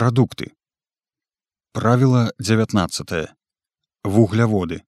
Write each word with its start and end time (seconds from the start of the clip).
Прадукты. 0.00 0.52
Правіла 1.72 2.32
19. 2.38 3.28
Вугляводы. 4.04 4.80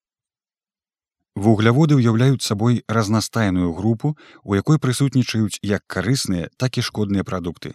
Вугляводы 1.37 1.99
ўяўляюць 2.01 2.41
сабой 2.41 2.81
разнастайную 2.89 3.75
групу, 3.77 4.17
у 4.43 4.57
якой 4.57 4.81
прысутнічаюць 4.81 5.61
як 5.61 5.85
карысныя, 5.85 6.49
так 6.57 6.79
і 6.81 6.85
шкодныя 6.89 7.29
прадукты. 7.29 7.75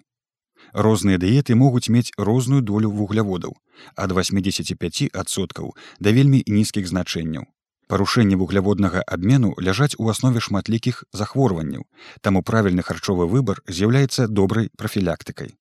Розныя 0.73 1.21
дыеты 1.21 1.53
могуць 1.53 1.93
мець 1.93 2.09
розную 2.17 2.63
долю 2.65 2.89
вугляводаў 2.89 3.53
ад 3.93 4.17
85соткаў 4.17 5.77
да 5.99 6.15
вельмі 6.17 6.41
нізкіх 6.41 6.89
значэнняў. 6.89 7.45
Парушэнне 7.85 8.33
вугляводнага 8.33 9.05
абмену 9.05 9.53
ляжаць 9.61 9.93
у 10.01 10.09
аснове 10.09 10.41
шматлікіх 10.41 11.05
захворванняў, 11.13 11.85
таму 12.25 12.41
правільны 12.41 12.81
харчовы 12.81 13.29
выбар 13.29 13.61
з'яўляецца 13.69 14.25
добрай 14.25 14.73
прафілактыкай. 14.73 15.53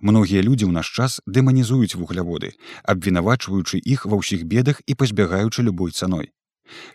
Многія 0.00 0.42
людзі 0.42 0.66
ў 0.66 0.72
наш 0.74 0.90
час 0.90 1.20
дэманізуюць 1.26 1.94
вугляводы, 1.94 2.52
абвінавачваючы 2.84 3.80
іх 3.80 4.06
ва 4.06 4.20
ўсіх 4.20 4.44
бедах 4.44 4.82
і 4.86 4.94
пазбягаючы 4.94 5.62
любой 5.62 5.90
цаной. 5.92 6.30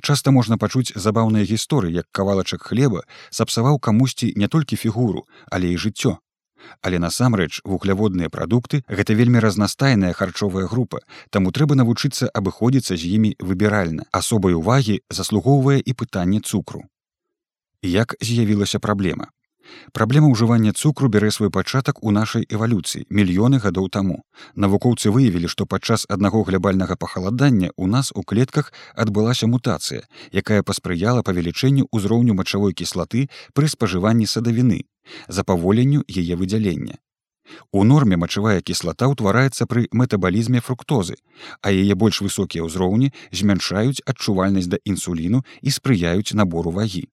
Часта 0.01 0.31
можна 0.31 0.57
пачуць 0.57 0.95
забаўныя 0.95 1.43
гісторыі, 1.43 1.93
як 2.01 2.07
кавалачак 2.11 2.63
хлеба 2.63 3.03
сапсаваў 3.29 3.79
камусьці 3.79 4.33
не 4.35 4.47
толькі 4.47 4.79
фігуру, 4.79 5.25
але 5.51 5.73
і 5.73 5.77
жыццё. 5.77 6.17
Але 6.81 6.97
насамрэч 6.99 7.61
вугляводныя 7.63 8.29
прадукты 8.29 8.81
гэта 8.89 9.13
вельмі 9.13 9.39
разнастайная 9.39 10.13
харчовая 10.13 10.65
група, 10.67 11.01
таму 11.29 11.51
трэба 11.51 11.75
навучыцца 11.75 12.29
абыходзіцца 12.33 12.97
з 12.97 13.13
імі 13.19 13.35
выбіральна. 13.39 14.09
Асобай 14.11 14.57
увагі 14.57 15.01
заслугоўвае 15.09 15.79
і 15.79 15.93
пытанне 15.93 16.41
цукру. 16.41 16.85
Як 17.81 18.15
з'явілася 18.21 18.79
праблема? 18.79 19.29
Праблема 19.91 20.29
ўжывання 20.31 20.73
цукру 20.73 21.09
бярэ 21.09 21.31
свой 21.31 21.49
пачатак 21.49 22.03
у 22.03 22.11
нашай 22.11 22.45
эвалюцыі 22.49 23.05
мільёны 23.09 23.59
гадоў 23.63 23.89
таму. 23.89 24.23
Навукоўцы 24.55 25.09
выявілі, 25.09 25.47
што 25.47 25.65
падчас 25.65 26.05
аднаго 26.09 26.43
глябальнага 26.43 26.95
пахаладання 26.95 27.71
ў 27.75 27.85
нас 27.87 28.11
у 28.15 28.23
клетках 28.23 28.73
адбылася 28.95 29.47
мутацыя, 29.47 30.03
якая 30.31 30.61
паспрыяла 30.63 31.23
павелічэнню 31.23 31.87
ўзроўню 31.91 32.33
мачавой 32.33 32.73
кіслаты 32.73 33.29
пры 33.53 33.71
спажыванні 33.71 34.27
садавіны, 34.27 34.85
запаволенню 35.27 36.05
яе 36.07 36.35
выдзялення. 36.35 37.01
У 37.71 37.83
норме 37.83 38.17
мачавая 38.17 38.61
кіслата 38.61 39.07
ўтвараецца 39.11 39.65
пры 39.69 39.85
метабалізме 39.91 40.61
фруктозы, 40.65 41.17
а 41.61 41.69
яе 41.69 41.93
больш 41.93 42.21
высокія 42.25 42.65
ўзроўні 42.65 43.11
змяншаюць 43.31 44.01
адчувальнасць 44.13 44.71
да 44.71 44.81
інсуліну 44.83 45.43
і 45.61 45.69
спрыяюць 45.77 46.33
набору 46.33 46.73
вагі. 46.77 47.05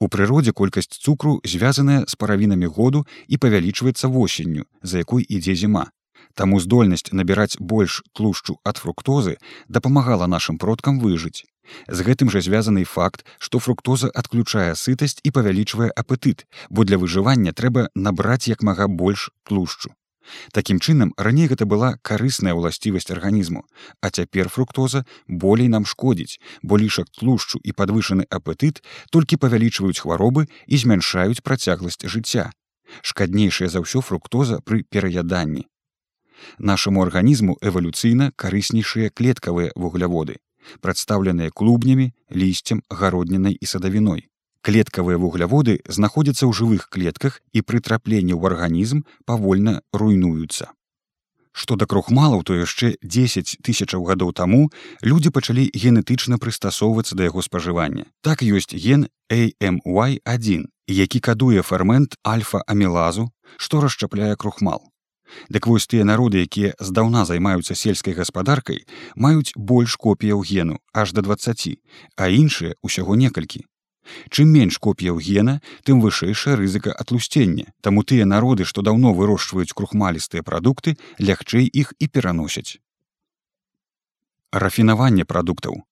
У 0.00 0.08
прыродзе 0.08 0.52
колькасць 0.52 0.98
цукру 0.98 1.40
звязаная 1.44 2.04
з 2.06 2.14
паравінамі 2.14 2.66
году 2.66 3.06
і 3.28 3.38
павялічваецца 3.38 4.08
восенню, 4.08 4.64
за 4.82 4.98
якой 4.98 5.26
ідзе 5.28 5.54
зіма. 5.54 5.90
Таму 6.34 6.60
здольнасць 6.60 7.12
набіраць 7.12 7.58
больш 7.60 8.02
тлушчу 8.16 8.58
ад 8.64 8.76
фруктозы 8.82 9.36
дапамагала 9.68 10.26
нашым 10.26 10.58
продкам 10.58 11.00
выжыць. 11.00 11.44
З 11.88 12.04
гэтым 12.06 12.30
жа 12.30 12.40
звязаны 12.40 12.84
факт, 12.84 13.24
што 13.38 13.58
фруктоза 13.58 14.10
адключае 14.22 14.74
сытасць 14.74 15.20
і 15.22 15.30
павялічвае 15.30 15.90
апетыт, 15.90 16.46
бо 16.70 16.84
для 16.84 16.98
выжывання 16.98 17.52
трэба 17.52 17.88
набраць 17.94 18.48
як 18.48 18.62
мага 18.62 18.88
больш 18.88 19.30
тлушчу. 19.44 19.94
Такім 20.52 20.78
чынам 20.80 21.12
раней 21.16 21.48
гэта 21.50 21.66
была 21.66 21.98
карысная 22.02 22.54
ўласцівасць 22.54 23.10
арганізму, 23.10 23.64
а 24.00 24.10
цяпер 24.10 24.48
фруктоза 24.48 25.04
болей 25.26 25.68
нам 25.68 25.84
шкодзіць, 25.86 26.38
бо 26.62 26.78
лішак 26.78 27.10
тлушчу 27.10 27.60
і 27.62 27.72
падвышаны 27.72 28.26
апетыт 28.30 28.82
толькі 29.10 29.40
павялічваюць 29.42 30.00
хваробы 30.00 30.46
і 30.66 30.76
змяншаюць 30.76 31.42
працягласць 31.42 32.06
жыцця. 32.06 32.50
Шкаднейшая 33.02 33.68
за 33.68 33.82
ўсё 33.82 34.00
фруктоза 34.00 34.60
пры 34.60 34.84
пераяданні. 34.88 35.66
Нашаму 36.58 37.02
арганізму 37.02 37.56
эвалюцыйна 37.62 38.32
карыснейшыя 38.36 39.10
клеткавыя 39.10 39.72
вугляводы, 39.76 40.42
прадстаўленыя 40.80 41.50
клубнямі, 41.50 42.12
лісцем, 42.30 42.82
гароднінай 42.90 43.54
і 43.54 43.66
садавіной 43.66 44.31
клеткавыя 44.62 45.18
вугляводы 45.18 45.80
знаходзяцца 45.86 46.46
ў 46.46 46.52
жывых 46.54 46.86
клетках 46.88 47.42
і 47.52 47.62
пры 47.66 47.82
трапленні 47.82 48.34
ў 48.34 48.42
арганізм 48.50 49.02
павольна 49.26 49.82
руйнуюцца. 49.92 50.70
Што 51.52 51.76
да 51.76 51.84
крухмалаў, 51.84 52.42
то 52.48 52.56
яшчэ 52.56 52.96
10 53.04 53.60
тысячаў 53.60 54.06
гадоў 54.08 54.32
таму 54.32 54.70
людзі 55.02 55.34
пачалі 55.36 55.68
генетычна 55.76 56.40
прыстасоўвацца 56.40 57.18
да 57.18 57.28
яго 57.28 57.44
спажывання. 57.44 58.08
Так 58.24 58.40
ёсць 58.40 58.72
ген 58.72 59.10
AMY1, 59.28 60.64
які 60.88 61.20
кадуе 61.20 61.60
фермент 61.60 62.16
альфа-амілазу, 62.24 63.28
што 63.58 63.84
расчапляе 63.84 64.36
крухмал. 64.36 64.88
Дык 65.48 65.66
вось 65.66 65.86
тыя 65.88 66.04
народы, 66.04 66.44
якія 66.44 66.72
здаўна 66.80 67.24
займаюцца 67.24 67.74
сельскай 67.76 68.16
гаспадаркай, 68.16 68.84
маюць 69.16 69.52
больш 69.56 69.96
копіяў 69.96 70.44
гену 70.44 70.80
аж 70.92 71.12
да 71.12 71.22
20, 71.24 71.76
а 72.16 72.28
іншыя 72.28 72.76
ўсяго 72.84 73.16
некалькі. 73.16 73.64
Чым 74.30 74.48
менш 74.52 74.78
копіяў 74.78 75.18
гена, 75.18 75.60
тым 75.84 76.00
вышэйшая 76.00 76.56
рызыка 76.56 76.92
атлусцення. 76.92 77.72
Таму 77.80 78.02
тыя 78.02 78.26
народы, 78.26 78.64
што 78.64 78.82
даўно 78.82 79.12
вырошчваюць 79.14 79.72
крухмалістыя 79.72 80.42
прадукты, 80.42 80.96
лягчэй 81.20 81.66
іх 81.66 81.94
і 81.98 82.08
пераносяць. 82.08 82.78
Рафінаванне 84.52 85.24
прадуктаў. 85.24 85.82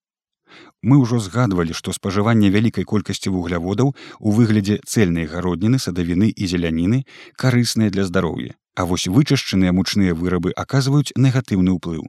Мы 0.82 0.97
ўжо 1.00 1.21
згадвалі, 1.21 1.76
што 1.76 1.93
спажыванне 1.93 2.50
вялікай 2.50 2.84
колькасці 2.84 3.32
вугляводаў 3.32 3.94
у 4.19 4.31
выглядзе 4.37 4.81
цельнай 4.84 5.28
гародніны, 5.28 5.78
садавіны 5.78 6.31
і 6.31 6.48
зеляніны 6.53 7.04
карысныя 7.37 7.91
для 7.91 8.04
здароўя. 8.04 8.56
А 8.75 8.84
вось 8.88 9.06
вычышчаныя 9.06 9.72
мучныя 9.77 10.15
вырабы 10.15 10.56
аказваюць 10.56 11.12
негатыўны 11.16 11.77
ўплыў. 11.77 12.09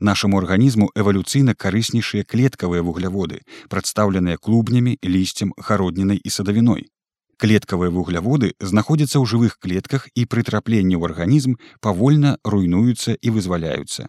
Нашаму 0.00 0.38
арганізму 0.38 0.90
эвалюцыйна 0.94 1.54
карыснейшыя 1.54 2.24
клеткавыя 2.24 2.82
вугляводы, 2.82 3.42
прадстаўленыя 3.68 4.36
клубнямі, 4.36 4.98
лісцем, 5.02 5.54
гароднінай 5.58 6.18
і 6.18 6.30
садавіной. 6.30 6.90
Клеткавыя 7.38 7.90
вугляводы 7.90 8.54
знаходзяцца 8.60 9.18
ў 9.18 9.24
жывых 9.26 9.58
клетках 9.58 10.08
і 10.14 10.26
пры 10.26 10.46
трапленні 10.46 10.94
ў 10.96 11.02
арганізм 11.10 11.56
павольна 11.80 12.38
руйнуюцца 12.44 13.18
і 13.18 13.34
вызваляюцца. 13.34 14.08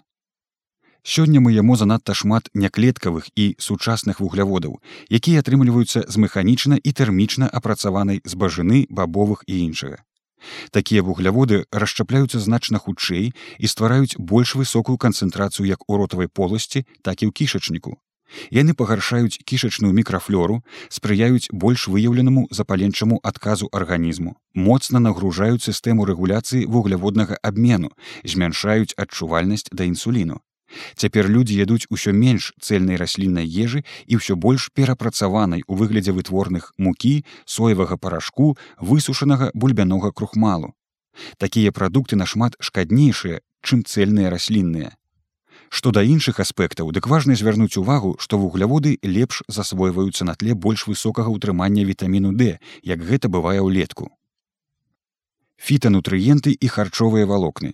Сёння 1.05 1.39
мы 1.39 1.53
яму 1.53 1.75
занадта 1.77 2.15
шмат 2.17 2.49
няклеткавых 2.53 3.29
і 3.37 3.53
сучасных 3.61 4.19
вугляводаў, 4.19 4.81
якія 5.09 5.45
атрымліваюцца 5.45 6.01
з 6.09 6.15
механічна 6.17 6.81
і 6.81 6.93
тэрмічна 6.97 7.45
апрацаванай 7.45 8.21
збажыны 8.25 8.85
бабовых 8.89 9.45
і 9.45 9.59
іншага. 9.69 10.01
Такія 10.71 11.03
вугляводы 11.03 11.65
расчапляюцца 11.71 12.39
значна 12.39 12.79
хутчэй 12.79 13.33
і 13.33 13.65
ствараюць 13.67 14.17
больш 14.17 14.55
высокую 14.55 14.97
канцэнтрацыю 14.97 15.67
як 15.67 15.83
у 15.87 15.97
ротавай 15.97 16.27
поласці, 16.27 16.85
так 17.01 17.21
і 17.21 17.29
ў 17.29 17.31
кішачніку. 17.31 17.97
Яны 18.51 18.73
пагаршаюць 18.73 19.39
кішачную 19.45 19.93
мікрафлору, 19.93 20.61
спрыяюць 20.89 21.49
больш 21.51 21.87
выяўленаму 21.87 22.47
запаленчаму 22.49 23.19
адказу 23.23 23.69
арганізму, 23.71 24.35
моцна 24.53 24.99
нагружаюць 24.99 25.63
сістэму 25.65 26.05
рэгуляцыі 26.09 26.65
вугляводнага 26.65 27.37
абмену, 27.41 27.93
змяншаюць 28.23 28.97
адчувальнасць 28.97 29.69
да 29.71 29.85
інсуліну. 29.85 30.41
Цяпер 30.95 31.29
людзі 31.29 31.55
ядуць 31.55 31.87
усё 31.89 32.11
менш 32.11 32.53
цэльнай 32.59 32.97
расліннай 32.97 33.45
ежы 33.45 33.83
і 34.07 34.17
ўсё 34.19 34.35
больш 34.35 34.69
перапрацаванай 34.73 35.63
у 35.67 35.75
выглядзе 35.75 36.11
вытворных 36.11 36.73
мукі, 36.77 37.23
соевага 37.45 37.97
парашку, 37.97 38.57
высушанага 38.79 39.51
бульбянога 39.53 40.11
крухмалу. 40.11 40.73
Такія 41.37 41.71
прадукты 41.71 42.15
нашмат 42.15 42.57
шкаднейшыя, 42.59 43.39
чым 43.61 43.83
цельныя 43.83 44.29
раслінныя. 44.29 44.95
Што 45.69 45.91
да 45.91 46.03
іншых 46.03 46.39
аспектаў, 46.39 46.91
дык 46.91 47.07
важна 47.07 47.35
звярнуць 47.35 47.77
увагу, 47.77 48.15
што 48.19 48.37
вугляводы 48.37 48.97
лепш 49.01 49.43
засвойваюцца 49.47 50.25
на 50.25 50.35
тле 50.35 50.53
больш 50.53 50.87
высокага 50.87 51.31
ўтрымання 51.31 51.85
вітаміну 51.85 52.35
D, 52.35 52.59
як 52.83 52.99
гэта 52.99 53.29
бывае 53.29 53.61
ўлетку. 53.61 54.11
Фітанутрыенты 55.55 56.51
і 56.51 56.67
харчовыя 56.67 57.25
валокны 57.25 57.73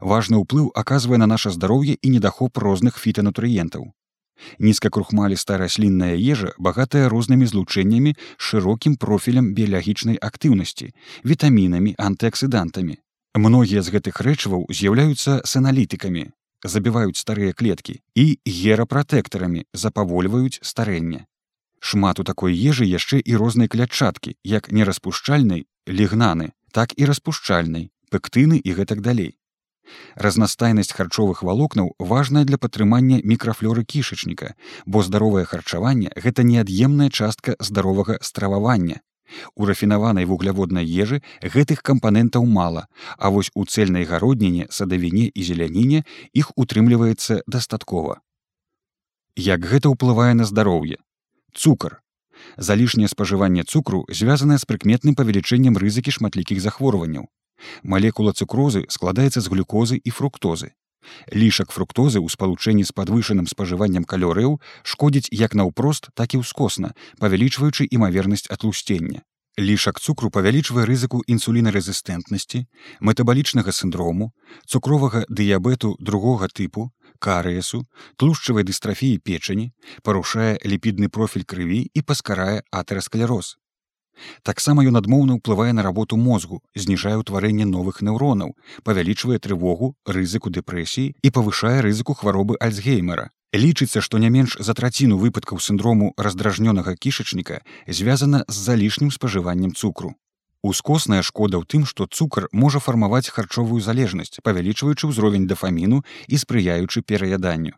важны 0.00 0.42
ўплыў 0.42 0.70
аказвае 0.74 1.18
на 1.18 1.26
наше 1.26 1.50
здароўе 1.50 1.96
і 2.00 2.10
недахоп 2.10 2.58
розных 2.58 2.98
фітанутрыентаў. 2.98 3.92
Нізкакрухмалістая 4.58 5.58
раслінная 5.58 6.16
ежа 6.16 6.52
багатая 6.58 7.08
рознымі 7.12 7.46
злучэннямі 7.46 8.16
шырокім 8.36 8.96
профілем 8.96 9.52
біялагічнай 9.54 10.16
актыўнасці, 10.16 10.92
вітамінамі, 11.24 11.94
антыаксідантамі. 11.98 12.96
Многія 13.36 13.82
з 13.82 13.92
гэтых 13.94 14.20
рэчываў 14.26 14.66
з'яўляюцца 14.72 15.40
саналітыкамі, 15.44 16.30
забіваюць 16.64 17.20
старыя 17.20 17.52
клеткі 17.52 18.00
і 18.14 18.38
герапратэктарамі 18.44 19.66
запавольваюць 19.72 20.60
старэнне. 20.62 21.26
Шмат 21.80 22.20
у 22.20 22.24
такой 22.24 22.52
ежы 22.52 22.84
яшчэ 22.84 23.20
і 23.24 23.36
рознай 23.36 23.68
клятчаткі, 23.68 24.36
як 24.44 24.72
нераспушчальнай 24.72 25.66
лігнаны, 25.86 26.52
так 26.72 26.92
і 26.96 27.08
распушчальнай, 27.08 27.90
пектыны 28.10 28.60
і 28.60 28.70
гэтак 28.76 29.00
далей. 29.00 29.39
Разнастайнасць 30.14 30.92
харчовых 30.92 31.42
валокнаў 31.42 31.94
важная 31.98 32.44
для 32.44 32.58
падтрымання 32.58 33.20
мікрафлоры 33.24 33.84
кішачніка, 33.84 34.54
бо 34.86 35.02
здаровае 35.02 35.44
харчаванне 35.44 36.10
гэта 36.16 36.42
неад'емная 36.42 37.10
частка 37.10 37.56
здаровага 37.60 38.18
стрававання. 38.20 39.00
У 39.54 39.66
рафінаванай 39.66 40.26
вугляводнай 40.26 40.86
ежы 40.86 41.22
гэтых 41.42 41.82
кампанентаў 41.82 42.44
мала, 42.44 42.86
а 43.18 43.30
вось 43.30 43.50
у 43.54 43.64
цельнай 43.64 44.04
гародніне, 44.04 44.66
садавіне 44.70 45.30
і 45.34 45.42
зеляніне 45.42 46.04
іх 46.34 46.52
утрымліваецца 46.56 47.42
дастаткова. 47.46 48.20
Як 49.36 49.64
гэта 49.64 49.88
ўплывае 49.94 50.34
на 50.34 50.44
здароўе? 50.44 50.98
Цукар. 51.54 52.02
Залішняе 52.56 53.08
спажыванне 53.08 53.64
цукру 53.64 54.04
звязанае 54.08 54.58
з 54.58 54.66
прыкметным 54.66 55.14
павелічэннем 55.14 55.76
рызыкі 55.78 56.10
шматлікіх 56.10 56.60
захворванняў. 56.60 57.28
Малекула 57.82 58.32
цукрозы 58.32 58.84
складаецца 58.88 59.40
з 59.40 59.48
глюкозы 59.48 60.00
і 60.02 60.10
фруктозы. 60.10 60.72
Лішак 61.32 61.72
фруктозы 61.72 62.20
ў 62.20 62.28
спалучэнні 62.28 62.84
з 62.84 62.92
падвышаным 62.92 63.48
спажываннем 63.50 64.04
калорыяў 64.04 64.60
шкодзіць 64.84 65.32
як 65.32 65.56
наўпрост, 65.56 66.12
так 66.14 66.36
і 66.36 66.44
ўскосна, 66.44 66.92
павялічваючы 67.18 67.88
імавернасць 67.88 68.50
атлусцення. 68.50 69.24
Лішак 69.58 69.98
цукру 70.00 70.30
павялічвае 70.30 70.84
рызыку 70.86 71.20
інсулінарэзістэнтнасці, 71.26 72.64
метабалічнага 73.00 73.72
сіндрому, 73.72 74.30
цукровага 74.64 75.24
дыябету 75.28 75.96
другога 75.98 76.48
тыпу, 76.48 76.90
карыесу, 77.18 77.84
тлушчавай 78.16 78.64
дыстрафіі 78.64 79.18
печані, 79.18 79.72
парушае 80.02 80.56
ліпідны 80.64 81.08
профіль 81.08 81.44
крыві 81.44 81.82
і 81.92 82.00
паскарае 82.02 82.62
атэрасклероз. 82.70 83.56
Таксама 84.42 84.84
ён 84.84 84.96
адмоўна 85.00 85.36
ўплывае 85.38 85.72
на 85.72 85.82
работу 85.82 86.16
мозгу, 86.16 86.60
зніжае 86.74 87.16
ўтварэнне 87.20 87.66
новых 87.66 88.00
неўронаў, 88.02 88.54
павялічвае 88.84 89.38
трывогу, 89.38 89.94
рызыку 90.06 90.50
дэпрэсіі 90.50 91.12
і 91.22 91.28
павышае 91.30 91.80
рызыку 91.86 92.14
хваробы 92.14 92.56
альцгеймера. 92.60 93.30
Лічыцца, 93.52 94.00
што 94.00 94.18
не 94.22 94.30
менш 94.30 94.56
за 94.60 94.74
траціну 94.78 95.18
выпадкаў 95.18 95.58
сіндрому 95.58 96.14
раздражнёнага 96.16 96.94
кішачніка 96.94 97.60
звязана 97.88 98.44
з 98.46 98.54
залішнім 98.54 99.10
спажываннем 99.10 99.74
цукру. 99.74 100.14
Ускосная 100.62 101.22
шкода 101.26 101.58
ў 101.58 101.64
тым, 101.64 101.82
што 101.88 102.06
цукар 102.06 102.46
можа 102.52 102.78
фармаваць 102.84 103.32
харчовую 103.32 103.80
залежнасць, 103.80 104.38
павялічваючы 104.44 105.08
ўзровень 105.10 105.48
дафаміну 105.50 106.04
і 106.28 106.36
спрыяючы 106.36 107.02
пераяданню. 107.02 107.74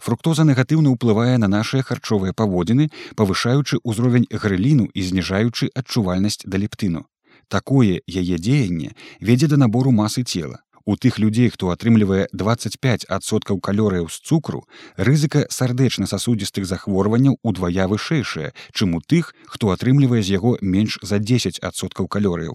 Фруктоза 0.00 0.44
негатыўна 0.48 0.92
ўплывае 0.94 1.36
на 1.38 1.48
нашыя 1.48 1.82
харчовыя 1.82 2.32
паводзіны, 2.32 2.90
павышаючы 3.16 3.80
ўзровень 3.82 4.28
грыліну 4.30 4.86
і 4.94 5.00
зніжаючы 5.02 5.70
адчувальнасць 5.74 6.44
да 6.44 6.60
лептыну. 6.62 7.06
Такое 7.48 8.02
яе 8.06 8.36
дзеянне 8.38 8.94
вядзе 9.20 9.46
да 9.46 9.56
набору 9.56 9.90
масы 9.90 10.22
цела. 10.22 10.62
У 10.86 10.94
тых 10.94 11.18
людзей, 11.18 11.50
хто 11.50 11.70
атрымлівае 11.74 12.28
25соткаў 12.30 13.58
калорыяў 13.58 14.06
з 14.06 14.22
цукру, 14.22 14.62
рызыка 14.96 15.42
сардэчна-сасудзістых 15.50 16.62
захворванняў 16.62 17.40
удвая 17.42 17.88
вышэйшая, 17.90 18.52
чым 18.70 18.94
у 18.94 19.00
тых, 19.02 19.34
хто 19.50 19.74
атрымлівае 19.74 20.22
з 20.22 20.38
яго 20.38 20.54
менш 20.62 21.00
за 21.02 21.18
10соткаў 21.18 22.06
калорыяў. 22.06 22.54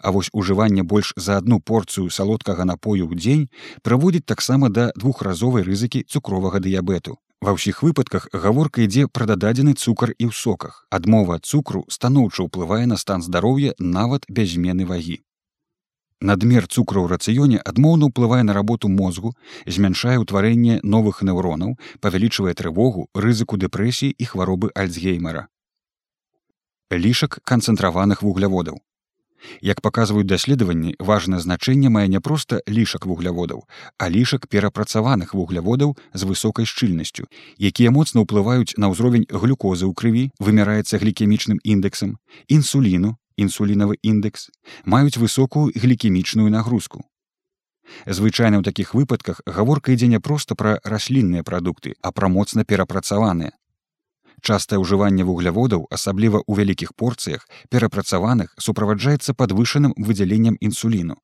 А 0.00 0.10
вось 0.10 0.30
ужыванне 0.32 0.82
больш 0.82 1.12
за 1.16 1.36
одну 1.36 1.60
порцыю 1.60 2.10
салодкага 2.10 2.64
напою 2.64 3.06
ў 3.08 3.14
дзень 3.20 3.44
праводзіць 3.82 4.26
таксама 4.26 4.68
да 4.70 4.90
двухразовай 4.96 5.62
рызыкі 5.62 6.04
цукровага 6.08 6.60
дыябету. 6.60 7.18
Ва 7.44 7.52
ўсіх 7.52 7.84
выпадках 7.84 8.28
гаворка 8.32 8.82
ідзе 8.88 9.06
пра 9.12 9.28
дададзены 9.28 9.76
цукар 9.76 10.16
і 10.16 10.28
ў 10.28 10.32
соках. 10.32 10.88
Адмова 10.88 11.36
ад 11.38 11.44
цукру 11.44 11.84
станоўча 11.92 12.48
ўплывае 12.48 12.88
на 12.88 12.96
стан 12.96 13.20
здароўя 13.22 13.76
нават 13.78 14.24
без 14.28 14.56
змены 14.56 14.88
вагі. 14.88 15.20
Надмер 16.20 16.64
цукру 16.66 17.04
ў 17.04 17.12
рацыёне 17.12 17.60
адмоўна 17.60 18.08
ўплывае 18.08 18.40
на 18.48 18.56
работу 18.56 18.88
мозгу, 18.88 19.36
змяншае 19.68 20.16
ўтварэнне 20.16 20.80
новых 20.80 21.20
неўронаў, 21.20 21.76
павялічвае 22.00 22.56
трывогу, 22.56 23.12
рызыку 23.12 23.60
дэпрэсіі 23.60 24.16
і 24.16 24.24
хваробы 24.24 24.72
альцгеймера. 24.72 25.52
Лішак 26.88 27.44
канцэнтраваных 27.44 28.24
вугляводаў. 28.24 28.80
Як 29.60 29.80
паказваюць 29.80 30.26
даследаванні, 30.26 30.94
важнае 30.98 31.40
значэнне 31.40 31.88
мае 31.88 32.08
не 32.08 32.20
проста 32.20 32.60
лішак 32.68 33.06
вугляводаў, 33.06 33.64
а 33.98 34.08
лішак 34.10 34.48
перапрацаваных 34.48 35.34
вугляводаў 35.34 35.96
з 36.14 36.22
высокай 36.24 36.66
шчыльнасцю, 36.66 37.26
якія 37.58 37.90
моцна 37.90 38.24
ўплываюць 38.24 38.76
на 38.76 38.90
ўзровень 38.92 39.28
глюкозы 39.30 39.86
ў 39.86 39.92
крыві, 39.94 40.24
вымяраецца 40.38 40.98
глікемічным 40.98 41.60
індэксам, 41.62 42.16
інсуліну, 42.48 43.16
інсулінавы 43.36 44.00
індэкс, 44.02 44.48
маюць 44.84 45.20
высокую 45.20 45.70
глікемічную 45.76 46.48
нагрузку. 46.50 47.04
Звычайна 48.06 48.58
ў 48.58 48.66
такіх 48.66 48.94
выпадках 48.98 49.40
гаворка 49.46 49.94
ідзе 49.94 50.10
не 50.10 50.18
проста 50.18 50.58
пра 50.58 50.80
раслінныя 50.82 51.46
прадукты, 51.46 51.94
а 52.02 52.10
пра 52.10 52.28
моцна 52.28 52.64
перапрацаваныя, 52.64 53.54
Частае 54.46 54.78
ўжыванне 54.78 55.24
вугляводаў, 55.26 55.86
асабліва 55.90 56.38
ў 56.46 56.62
вялікіх 56.62 56.94
порцыях, 56.94 57.46
перапрацаваных 57.68 58.54
суправаджаецца 58.66 59.34
падвышаным 59.34 59.94
выдзяленнем 59.98 60.58
інсуліну. 60.60 61.16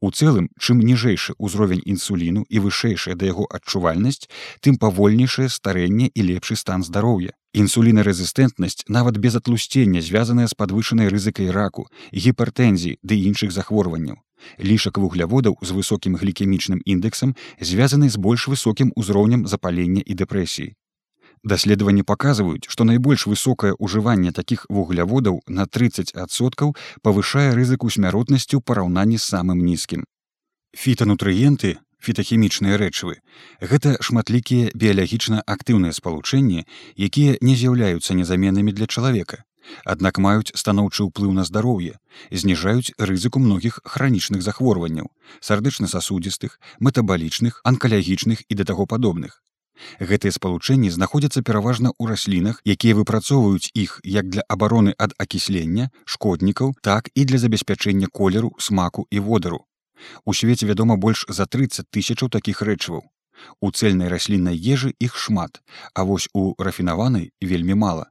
У 0.00 0.10
цэлым, 0.10 0.46
чым 0.58 0.82
ніжэйшы 0.86 1.34
ўзровень 1.38 1.82
інсуліну 1.94 2.44
і 2.46 2.62
вышэйшая 2.66 3.14
да 3.18 3.26
яго 3.30 3.46
адчувальнасць, 3.58 4.30
тым 4.62 4.78
павольнейшае 4.84 5.48
старэнне 5.50 6.10
і 6.14 6.26
лепшы 6.30 6.56
стан 6.62 6.86
здароўя. 6.86 7.34
Інсулінарэзістэнтнасць 7.54 8.86
нават 8.86 9.18
без 9.18 9.34
атлусцення 9.40 10.02
звязаная 10.08 10.46
з 10.46 10.54
падвышанай 10.54 11.10
рызыкай 11.10 11.50
раку, 11.50 11.86
гіпертэнзіі 12.14 12.98
ды 13.02 13.18
іншых 13.30 13.50
захворванняў. 13.50 14.22
Лішак 14.62 14.98
вугляводаў 14.98 15.58
з 15.60 15.74
высокім 15.74 16.14
глікемічным 16.22 16.86
індэксам 16.86 17.34
звязаны 17.60 18.10
з 18.10 18.16
больш 18.16 18.46
высокім 18.46 18.94
узроўнем 18.94 19.46
запалення 19.46 20.06
і 20.06 20.14
дэпрэсіі. 20.22 20.74
Даследаванні 21.42 22.02
паказваюць, 22.04 22.68
што 22.68 22.84
найбольш 22.84 23.26
высокае 23.26 23.72
ўжыванне 23.80 24.32
такіх 24.36 24.66
вугляводаў 24.68 25.40
на 25.48 25.64
30соткаў 25.64 26.76
павышае 27.00 27.56
рызыку 27.56 27.88
смяротнасці 27.88 28.56
ў 28.56 28.60
параўнанні 28.60 29.16
з 29.16 29.24
самым 29.24 29.64
нізкім. 29.64 30.04
Фітанутрыенты, 30.76 31.80
фітахімічныя 32.04 32.76
рэчывы, 32.76 33.24
гэта 33.60 33.96
шматлікія 34.04 34.76
біялагічна 34.76 35.40
актыўныя 35.46 35.96
спалучэнні, 35.96 36.68
якія 37.08 37.40
не 37.40 37.56
з'яўляюцца 37.56 38.14
незаменнымі 38.20 38.76
для 38.76 38.86
чалавека. 38.86 39.44
Аднак 39.84 40.20
маюць 40.20 40.52
станоўчы 40.52 41.08
ўплыў 41.08 41.32
на 41.32 41.44
здароўе, 41.48 41.96
зніжаюць 42.30 42.92
рызыку 43.00 43.40
многіх 43.40 43.80
хранічных 43.84 44.42
захворванняў, 44.44 45.08
сардычна-сасудзістых, 45.40 46.60
метабалічных, 46.80 47.60
анкалягічных 47.64 48.44
і 48.48 48.54
да 48.60 48.64
таго 48.64 48.84
падобных. 48.84 49.40
Гэтыя 50.00 50.32
спалучэнні 50.32 50.90
знаходзяцца 50.90 51.42
пераважна 51.42 51.92
ў 51.96 52.12
раслінах, 52.12 52.60
якія 52.64 52.96
выпрацоўваюць 52.98 53.72
іх 53.74 54.00
як 54.04 54.28
для 54.28 54.44
абароны 54.48 54.92
ад 54.98 55.14
акіслення, 55.18 55.90
шкоднікаў, 56.04 56.74
так 56.82 57.08
і 57.14 57.24
для 57.24 57.38
забеспячэння 57.38 58.08
колеру, 58.12 58.52
смаку 58.58 59.06
і 59.10 59.20
водару. 59.20 59.64
У 60.24 60.34
свеце 60.34 60.66
вядома 60.66 60.96
больш 60.96 61.24
за 61.28 61.46
30 61.46 61.88
тысячаў 61.90 62.28
такіх 62.28 62.62
рэчываў. 62.62 63.02
У 63.60 63.70
цельнай 63.70 64.08
расліннай 64.08 64.56
ежы 64.56 64.92
іх 65.00 65.16
шмат, 65.16 65.62
а 65.94 66.04
вось 66.04 66.28
у 66.34 66.54
рафінаванай 66.58 67.32
вельмі 67.40 67.74
мала. 67.74 68.10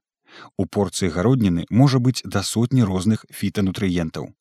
У 0.57 0.65
порцыі 0.65 1.09
гародніны 1.09 1.65
можа 1.69 1.99
быць 1.99 2.21
да 2.25 2.43
сотні 2.43 2.83
розных 2.83 3.25
фітанутрыентаў. 3.29 4.33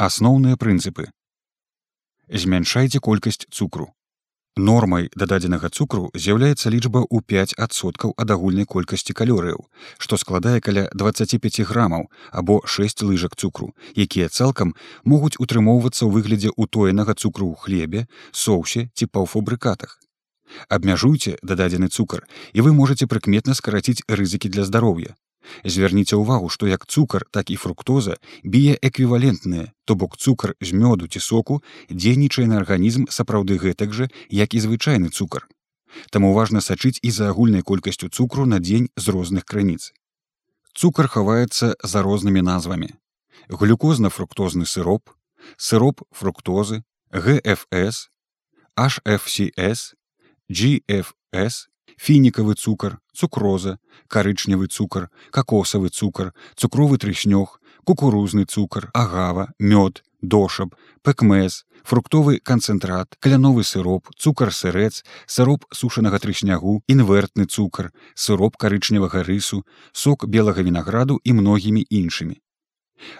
Асноўныя 0.00 0.56
прынцыпы. 0.56 1.10
Змяншайце 2.28 3.00
колькасць 3.00 3.44
цукру. 3.50 3.92
Нормай 4.60 5.06
дададзенага 5.16 5.68
цукру 5.72 6.10
з'яўляецца 6.12 6.68
лічба 6.72 7.00
ў 7.08 7.24
5соткаў 7.32 8.10
ад 8.20 8.32
агульнай 8.34 8.66
колькасці 8.68 9.16
калорыяў, 9.16 9.62
што 9.96 10.18
складае 10.20 10.60
каля 10.66 10.82
25 11.02 11.64
грамаў 11.70 12.04
або 12.42 12.60
6 12.74 13.00
лыжак 13.08 13.38
цукру, 13.40 13.70
якія 13.96 14.28
цалкам 14.28 14.74
могуць 15.12 15.40
утрымоўвацца 15.40 16.04
ў 16.04 16.12
выглядзе 16.12 16.52
ўтоенага 16.60 17.16
цукру 17.16 17.48
ў 17.48 17.56
хлебе, 17.56 18.04
соусе 18.36 18.92
ці 18.92 19.08
паўфабрыкатах. 19.08 19.96
Абмяжуйце 20.68 21.40
дададзены 21.40 21.88
цукар 21.88 22.28
і 22.52 22.60
вы 22.60 22.76
можете 22.76 23.08
прыкметна 23.08 23.56
скараціць 23.56 24.04
рызыкі 24.12 24.52
для 24.52 24.68
здароўя. 24.68 25.16
Звярніце 25.64 26.16
ўвагу, 26.16 26.48
што 26.48 26.66
як 26.68 26.86
цукар, 26.86 27.24
так 27.30 27.50
і 27.50 27.56
фруктоза 27.56 28.16
біяэквівалентныя, 28.44 29.72
то 29.84 29.94
бок 29.94 30.16
цукар 30.16 30.54
з 30.60 30.72
мёду 30.72 31.08
ці 31.08 31.20
соку 31.20 31.62
дзейнічае 31.90 32.46
на 32.46 32.60
арганізм 32.60 33.08
сапраўды 33.08 33.56
гэтак 33.56 33.92
жа, 33.92 34.08
як 34.28 34.54
і 34.54 34.60
звычайны 34.60 35.08
цукар. 35.08 35.48
Таму 36.10 36.32
важна 36.34 36.60
сачыць 36.60 37.00
і 37.02 37.10
за 37.10 37.30
агульнай 37.30 37.62
колькасцю 37.62 38.08
цукру 38.08 38.46
на 38.46 38.60
дзень 38.60 38.90
з 38.96 39.08
розных 39.08 39.44
крыніц. 39.44 39.92
Цукар 40.74 41.08
хаваецца 41.08 41.74
за 41.82 42.02
рознымі 42.02 42.42
назвамі. 42.46 42.94
Глюкозна-фруктозны 43.48 44.66
сыроп, 44.66 45.10
сыроп 45.56 46.02
фруктозы, 46.12 46.84
ГФС, 47.10 48.10
HFCS, 48.78 49.94
GFS, 50.48 51.69
фінікавы 52.00 52.54
цукар, 52.56 52.98
цукроза, 53.14 53.78
карычневы 54.08 54.68
цукар, 54.68 55.10
какосавы 55.30 55.90
цукар, 55.90 56.32
цукровы 56.56 56.96
трыснёг, 56.96 57.60
кукурузны 57.84 58.44
цукар, 58.44 58.90
агава, 58.94 59.52
мёд, 59.58 60.02
дошаб, 60.22 60.74
пэкмез, 61.02 61.64
фруктовы 61.84 62.40
канцэнтрат, 62.40 63.16
кляновы 63.20 63.64
сыроп, 63.64 64.08
цукар 64.16 64.52
сырэц, 64.52 65.04
сыроп 65.26 65.64
сушанага 65.72 66.18
трыснягу, 66.18 66.82
інвертны 66.88 67.44
цукар, 67.44 67.92
сыроп 68.14 68.56
карычневага 68.56 69.22
рысу, 69.22 69.64
сок 69.92 70.26
белага 70.26 70.62
вінаграду 70.62 71.20
і 71.24 71.32
многімі 71.32 71.84
іншымі. 71.88 72.40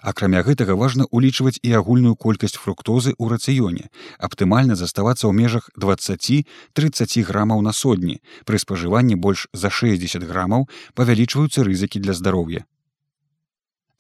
Акрамя 0.02 0.42
гэтага 0.42 0.74
важна 0.74 1.06
ўлічваць 1.10 1.60
і 1.62 1.72
агульную 1.78 2.16
колькасць 2.16 2.56
фруктозы 2.56 3.14
ў 3.16 3.24
рацыёне, 3.32 3.88
аптымальна 4.18 4.74
заставацца 4.74 5.28
ў 5.28 5.32
межах 5.32 5.70
20-30 5.78 7.24
грамаў 7.28 7.62
на 7.62 7.72
сотні. 7.72 8.20
Пры 8.44 8.58
спажыванні 8.58 9.16
больш 9.16 9.48
за 9.52 9.70
60 9.70 10.24
грамаў 10.24 10.68
павялічваюцца 10.94 11.64
рызыкі 11.64 12.00
для 12.00 12.14
здароўя. 12.14 12.64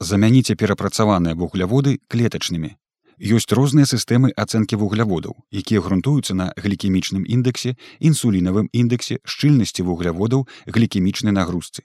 Замяніце 0.00 0.56
перапрацаваныя 0.56 1.36
вугляводы 1.36 2.00
клетачнымі. 2.08 2.76
Ёсць 3.20 3.52
розныя 3.52 3.84
сістэмы 3.84 4.32
ацэнкі 4.32 4.80
вугляводаў, 4.80 5.36
якія 5.52 5.84
грунтуюцца 5.84 6.32
на 6.32 6.46
глікемічным 6.56 7.28
індексе, 7.28 7.76
інсулінавым 8.00 8.72
індексе, 8.72 9.20
шчыльнасці 9.28 9.84
вугляводаў, 9.84 10.48
глікемічнай 10.64 11.36
нагрузцы. 11.36 11.84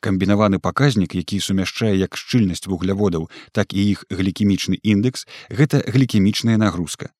Камбінаваны 0.00 0.58
паказнік, 0.58 1.14
які 1.14 1.40
сумяшчае 1.40 1.96
як 1.96 2.16
шчыльнасць 2.16 2.66
вугляводаў, 2.66 3.30
так 3.52 3.72
і 3.72 3.80
іх 3.90 4.04
глікемічны 4.10 4.78
індекс, 4.82 5.26
гэта 5.50 5.82
глікемічная 5.86 6.56
нагрузка. 6.56 7.10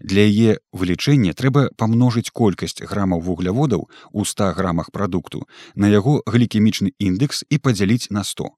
Для 0.00 0.24
яе 0.24 0.58
вылічэння 0.72 1.36
трэба 1.36 1.68
памножыць 1.76 2.32
колькасць 2.32 2.80
грамаў 2.80 3.20
вугляводаў 3.20 3.88
у 4.12 4.24
100 4.24 4.52
грамах 4.56 4.90
прадукту 4.90 5.44
на 5.74 5.88
яго 5.92 6.22
глікемічны 6.26 6.92
індекс 6.98 7.44
і 7.50 7.58
падзяліць 7.58 8.08
на 8.10 8.24
100. 8.24 8.48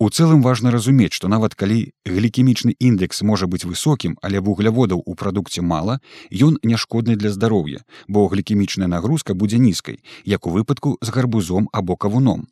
У 0.00 0.08
цэлым 0.10 0.42
важна 0.42 0.70
разумець, 0.70 1.14
што 1.14 1.28
нават 1.30 1.54
калі 1.58 1.78
глікемічны 2.06 2.74
індекс 2.78 3.22
можа 3.22 3.46
быць 3.50 3.66
высокім, 3.66 4.14
але 4.22 4.38
вугляводаў 4.38 5.02
у 5.04 5.14
прадукце 5.14 5.62
мала, 5.62 5.98
ён 6.30 6.58
няшкодны 6.62 7.16
для 7.16 7.30
здароўя, 7.34 7.82
бо 8.06 8.28
глікемічная 8.28 8.86
нагрузка 8.86 9.34
будзе 9.34 9.58
нізкай, 9.58 9.98
як 10.24 10.46
у 10.46 10.54
выпадку 10.54 10.98
з 11.02 11.10
гарбузом 11.10 11.68
або 11.72 11.96
кавуном. 11.96 12.46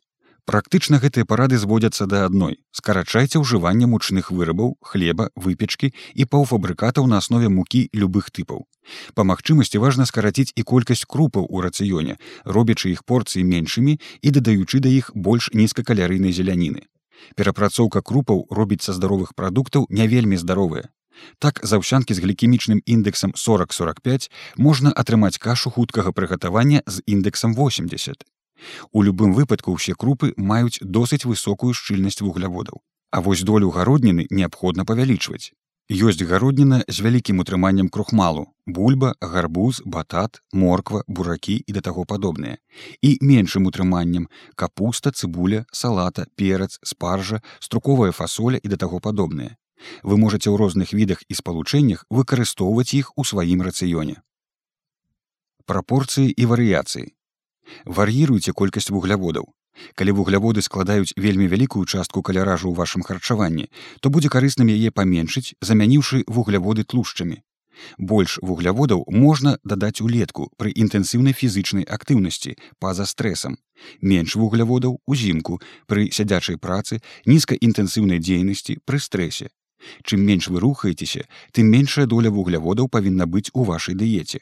Практычна 0.47 0.97
гэтыя 1.03 1.27
парады 1.27 1.57
зводзяцца 1.59 2.05
да 2.07 2.23
адной. 2.25 2.53
скарачайце 2.71 3.39
ўжыванне 3.43 3.87
мучных 3.93 4.31
вырабаў, 4.31 4.77
хлеба, 4.79 5.27
выпечкі 5.35 5.91
і 5.91 6.25
паўфабрыкатаў 6.25 7.07
на 7.11 7.17
аснове 7.17 7.49
мукі 7.49 7.89
любых 7.91 8.31
тыпаў. 8.31 8.63
Па 9.13 9.27
магчымасці 9.27 9.81
важна 9.83 10.05
скараціць 10.05 10.55
і 10.55 10.63
колькасць 10.63 11.03
крупаў 11.03 11.47
у 11.49 11.59
рацыёне, 11.59 12.15
робячы 12.45 12.91
іх 12.95 13.03
порцыі 13.03 13.43
меншымі 13.43 13.99
і 14.21 14.31
дадаючы 14.31 14.79
да 14.79 14.87
іх 14.87 15.11
больш 15.15 15.51
нізкакалярыйнай 15.51 16.31
зеляніны. 16.31 16.87
Перапрацоўка 17.35 17.99
крупаў 18.01 18.47
робіць 18.49 18.87
са 18.87 18.95
здаровых 18.95 19.35
прадуктаў 19.35 19.87
не 19.89 20.07
вельмі 20.07 20.39
здаровыя. 20.39 20.87
Так 21.43 21.59
заўсянкі 21.63 22.13
з 22.13 22.23
глікемічным 22.23 22.79
індексам 22.85 23.35
40-45 23.35 24.31
можна 24.55 24.95
атрымаць 24.95 25.35
кашу 25.43 25.75
хуткага 25.75 26.15
прыгатавання 26.15 26.87
з 26.87 27.03
індексам 27.03 27.51
80. 27.51 28.23
У 28.91 29.03
любым 29.03 29.33
выпадку 29.33 29.77
ўсе 29.77 29.93
крупы 29.93 30.33
маюць 30.37 30.81
досыць 30.81 31.25
высокую 31.25 31.73
шчыльнасць 31.73 32.21
вугляводаў. 32.21 32.81
А 33.11 33.21
вось 33.21 33.41
долю 33.41 33.71
гародніны 33.71 34.27
неабходна 34.29 34.85
павялічваць. 34.85 35.53
Ёсць 35.87 36.19
гародніна 36.19 36.83
з 36.91 36.99
вялікім 36.99 37.39
утрыманнем 37.39 37.87
крухмалу, 37.87 38.51
бульба, 38.67 39.13
гарбуз, 39.21 39.79
батат, 39.85 40.41
морква, 40.51 41.03
буракі 41.07 41.63
і 41.63 41.71
да 41.71 41.79
таго 41.79 42.03
падобныя. 42.03 42.59
І 43.01 43.15
меншым 43.23 43.71
утрыманнем 43.71 44.27
капуста, 44.55 45.15
цыбуля, 45.15 45.63
салата, 45.71 46.27
перац, 46.35 46.75
спаржа, 46.83 47.39
струковая 47.59 48.11
фасоля 48.11 48.59
і 48.59 48.67
да 48.67 48.75
таго 48.75 48.99
падобныя. 48.99 49.55
Вы 50.03 50.17
можаце 50.17 50.51
ў 50.51 50.59
розных 50.59 50.91
відах 50.91 51.23
і 51.31 51.39
спалучэннях 51.39 52.03
выкарыстоўваць 52.11 52.91
іх 52.91 53.15
у 53.15 53.23
сваім 53.23 53.63
рацыёне. 53.63 54.19
Прапорцыі 55.63 56.35
і 56.35 56.43
варыяцыі. 56.51 57.15
Вар'іруйце 57.85 58.53
колькасць 58.53 58.91
вугляводаў. 58.91 59.47
Калі 59.95 60.11
вугляводы 60.19 60.61
складаюць 60.61 61.13
вельмі 61.17 61.47
вялікую 61.47 61.85
частку 61.85 62.21
каляражу 62.21 62.71
ў 62.71 62.75
вашым 62.77 63.03
харчаванні, 63.05 63.69
то 64.01 64.09
будзе 64.09 64.29
карысным 64.33 64.71
яе 64.73 64.89
паменшыць, 64.91 65.53
замяніўшы 65.61 66.23
вугляводы 66.27 66.83
тлушчамі. 66.83 67.43
Больш 67.97 68.39
вугляводаў 68.41 69.05
можна 69.23 69.57
дадаць 69.63 70.01
улетку 70.01 70.49
пры 70.57 70.73
інтэнсіўнай 70.83 71.37
фізычнай 71.37 71.85
актыўнасці 71.97 72.57
па-за 72.79 73.05
стрэсам. 73.05 73.57
Менш 74.01 74.35
вугляводаў 74.35 74.97
узімку 75.05 75.61
пры 75.85 76.09
сядзячай 76.09 76.57
працы, 76.57 77.01
нізкаінтэнсіўнай 77.25 78.19
дзейнасці 78.19 78.79
пры 78.85 78.99
стрэсе. 78.99 79.53
Чым 80.03 80.25
менш 80.25 80.49
вы 80.49 80.59
рухаецеся, 80.59 81.29
тым 81.53 81.69
меншая 81.69 82.07
доля 82.09 82.33
вугляводаў 82.33 82.89
павінна 82.89 83.29
быць 83.29 83.53
у 83.53 83.63
вашай 83.63 83.93
дыеце. 83.93 84.41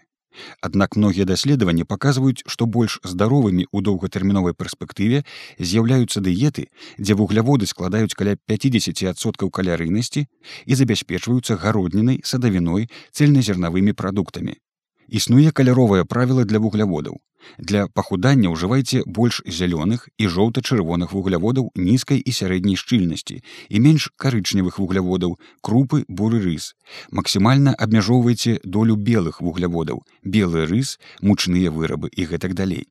Аднак 0.62 0.96
многія 0.96 1.26
даследаванні 1.26 1.84
паказваюць, 1.84 2.44
што 2.48 2.66
больш 2.66 3.00
здаровымі 3.04 3.68
ў 3.70 3.78
доўгатэрміновай 3.86 4.54
перспектыве 4.58 5.24
з'яўляюцца 5.60 6.22
дыеты, 6.22 6.68
дзе 6.98 7.14
вугляводы 7.14 7.70
складаюць 7.70 8.18
каля 8.18 8.36
50соткаў 8.50 9.50
калярыйнасці 9.50 10.28
і 10.66 10.74
забяспечваюцца 10.76 11.60
гароднінай 11.62 12.22
садавіной 12.24 12.90
цельназернавымі 13.12 13.94
прадуктамі. 13.94 14.60
Існуе 15.10 15.52
каляровае 15.52 16.04
правіла 16.04 16.46
для 16.46 16.60
вугляводаў. 16.60 17.22
Для 17.60 17.86
пахудання 17.88 18.50
ўжывайце 18.50 19.04
больш 19.06 19.42
зялёных 19.46 20.10
і 20.18 20.30
жоўта-чырвоных 20.36 21.14
вугляводаў 21.14 21.70
нізкай 21.78 22.18
і 22.18 22.32
сярэдняй 22.38 22.80
шчыльнасці 22.82 23.38
і 23.70 23.82
менш 23.86 24.10
карычневых 24.18 24.80
вугляводаў, 24.82 25.38
крупы, 25.62 26.06
буры 26.10 26.42
рыс. 26.42 26.74
Максімальна 27.12 27.76
абмяжоўвайце 27.78 28.60
долю 28.64 28.96
белых 28.96 29.42
вугляводаў, 29.42 30.02
белы 30.24 30.66
рыс, 30.66 30.98
мучныя 31.22 31.70
вырабы 31.70 32.10
і 32.10 32.26
гэтак 32.34 32.58
далей. 32.58 32.90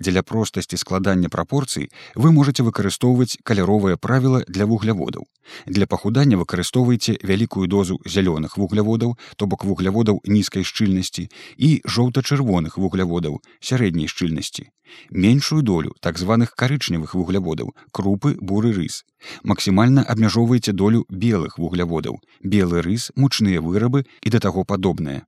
Дзеля 0.00 0.22
простасці 0.22 0.76
складання 0.76 1.28
прапорцый 1.28 1.90
вы 2.14 2.32
можете 2.32 2.64
выкарыстоўваць 2.64 3.36
каляровае 3.44 3.96
правіла 3.96 4.40
для 4.48 4.64
вугляводаў. 4.64 5.28
Для 5.66 5.86
пахудання 5.86 6.40
выкарыстоўвайце 6.40 7.18
вялікую 7.22 7.68
дозу 7.68 8.00
зялёных 8.06 8.56
вугляводаў, 8.56 9.18
то 9.36 9.46
бок 9.46 9.64
вугляводаў 9.64 10.22
нізкай 10.24 10.64
шчыльнасці 10.64 11.28
і 11.58 11.70
жоўта-чырвоных 11.84 12.80
вугляводаў 12.80 13.40
сярэдняй 13.60 14.08
шчыльнасці. 14.08 14.72
Меншую 15.10 15.62
долю 15.62 15.92
так 16.00 16.18
званых 16.18 16.56
карычневых 16.56 17.14
вугляводаў, 17.14 17.76
крупы, 17.92 18.36
буры 18.40 18.72
рыс. 18.72 19.04
Максімальна 19.44 20.02
абмяжоўвайце 20.02 20.72
долю 20.72 21.04
белых 21.08 21.58
вугляводаў, 21.58 22.20
белы 22.40 22.80
рыс, 22.80 23.12
мучныя 23.14 23.60
вырабы 23.60 24.06
і 24.22 24.30
да 24.30 24.40
таго 24.40 24.64
падобнае. 24.64 25.24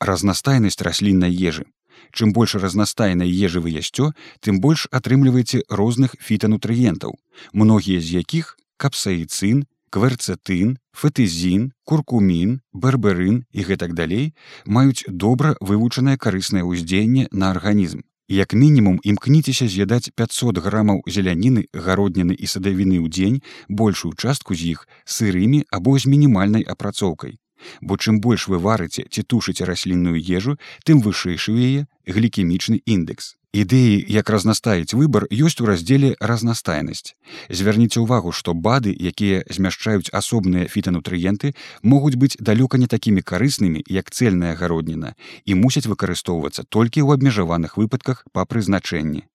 Разнастайнасць 0.00 0.82
расліннай 0.82 1.32
ежы 1.32 1.64
Чым 2.12 2.32
больш 2.32 2.54
разнастайнай 2.54 3.28
ежы 3.28 3.60
вы 3.60 3.70
ясцё, 3.76 4.12
тым 4.40 4.60
больш 4.60 4.86
атрымліваеце 4.90 5.62
розных 5.68 6.16
фітанутрыентаў, 6.20 7.18
многія 7.52 8.00
з 8.00 8.22
якіх 8.22 8.56
капсаіцын, 8.76 9.64
кверцэтын, 9.92 10.78
фетызін, 10.96 11.72
куркумін, 11.84 12.60
барберын 12.72 13.44
і 13.52 13.66
гэтак 13.68 13.92
далей 13.92 14.32
маюць 14.64 15.04
добра 15.08 15.52
вывучанае 15.60 16.16
карыснае 16.16 16.64
ўздзеянне 16.64 17.28
на 17.30 17.52
арганізм. 17.52 18.00
Як 18.32 18.54
мінімум 18.56 18.96
імкніцеся 19.04 19.68
з'ядаць 19.68 20.08
500 20.16 20.62
грамаў 20.64 21.02
зеляніны, 21.04 21.68
гародніны 21.74 22.32
і 22.32 22.48
садавіны 22.48 22.96
ў 23.04 23.12
дзень, 23.12 23.42
большую 23.68 24.16
частку 24.16 24.56
з 24.56 24.72
іх 24.72 24.88
сырымі 25.04 25.66
або 25.68 25.98
з 25.98 26.08
мінімальнай 26.08 26.64
апрацоўкай. 26.64 27.36
Бо 27.80 27.96
чым 27.96 28.20
больш 28.20 28.48
вы 28.48 28.58
варыце 28.58 29.06
ці 29.10 29.22
тушыце 29.22 29.64
раслінную 29.64 30.18
ежу, 30.18 30.58
тым 30.84 31.00
вышэйшы 31.02 31.52
ў 31.52 31.58
яе 31.68 31.80
глікемічны 32.06 32.82
індекс. 32.86 33.36
Ідэі, 33.52 34.00
як 34.08 34.30
разнастаіць 34.32 34.96
выбар 34.96 35.26
ёсць 35.28 35.60
у 35.60 35.68
раздзеле 35.68 36.16
разнастайнасць. 36.24 37.12
Звярніце 37.52 38.00
ўвагу, 38.00 38.32
што 38.32 38.56
бады, 38.56 38.96
якія 38.96 39.44
змяшчаюць 39.44 40.08
асобныя 40.08 40.72
фітанутрыенты, 40.72 41.52
могуць 41.84 42.16
быць 42.16 42.40
далёка 42.40 42.80
не 42.80 42.88
такімі 42.88 43.20
карыснымі, 43.20 43.84
як 43.92 44.08
цельная 44.08 44.56
гародніна 44.56 45.12
і 45.44 45.52
мусяць 45.60 45.84
выкарыстоўвацца 45.84 46.64
толькі 46.64 47.04
ў 47.04 47.20
абмежаваных 47.20 47.76
выпадках 47.76 48.24
па 48.32 48.48
прызначэнні. 48.48 49.28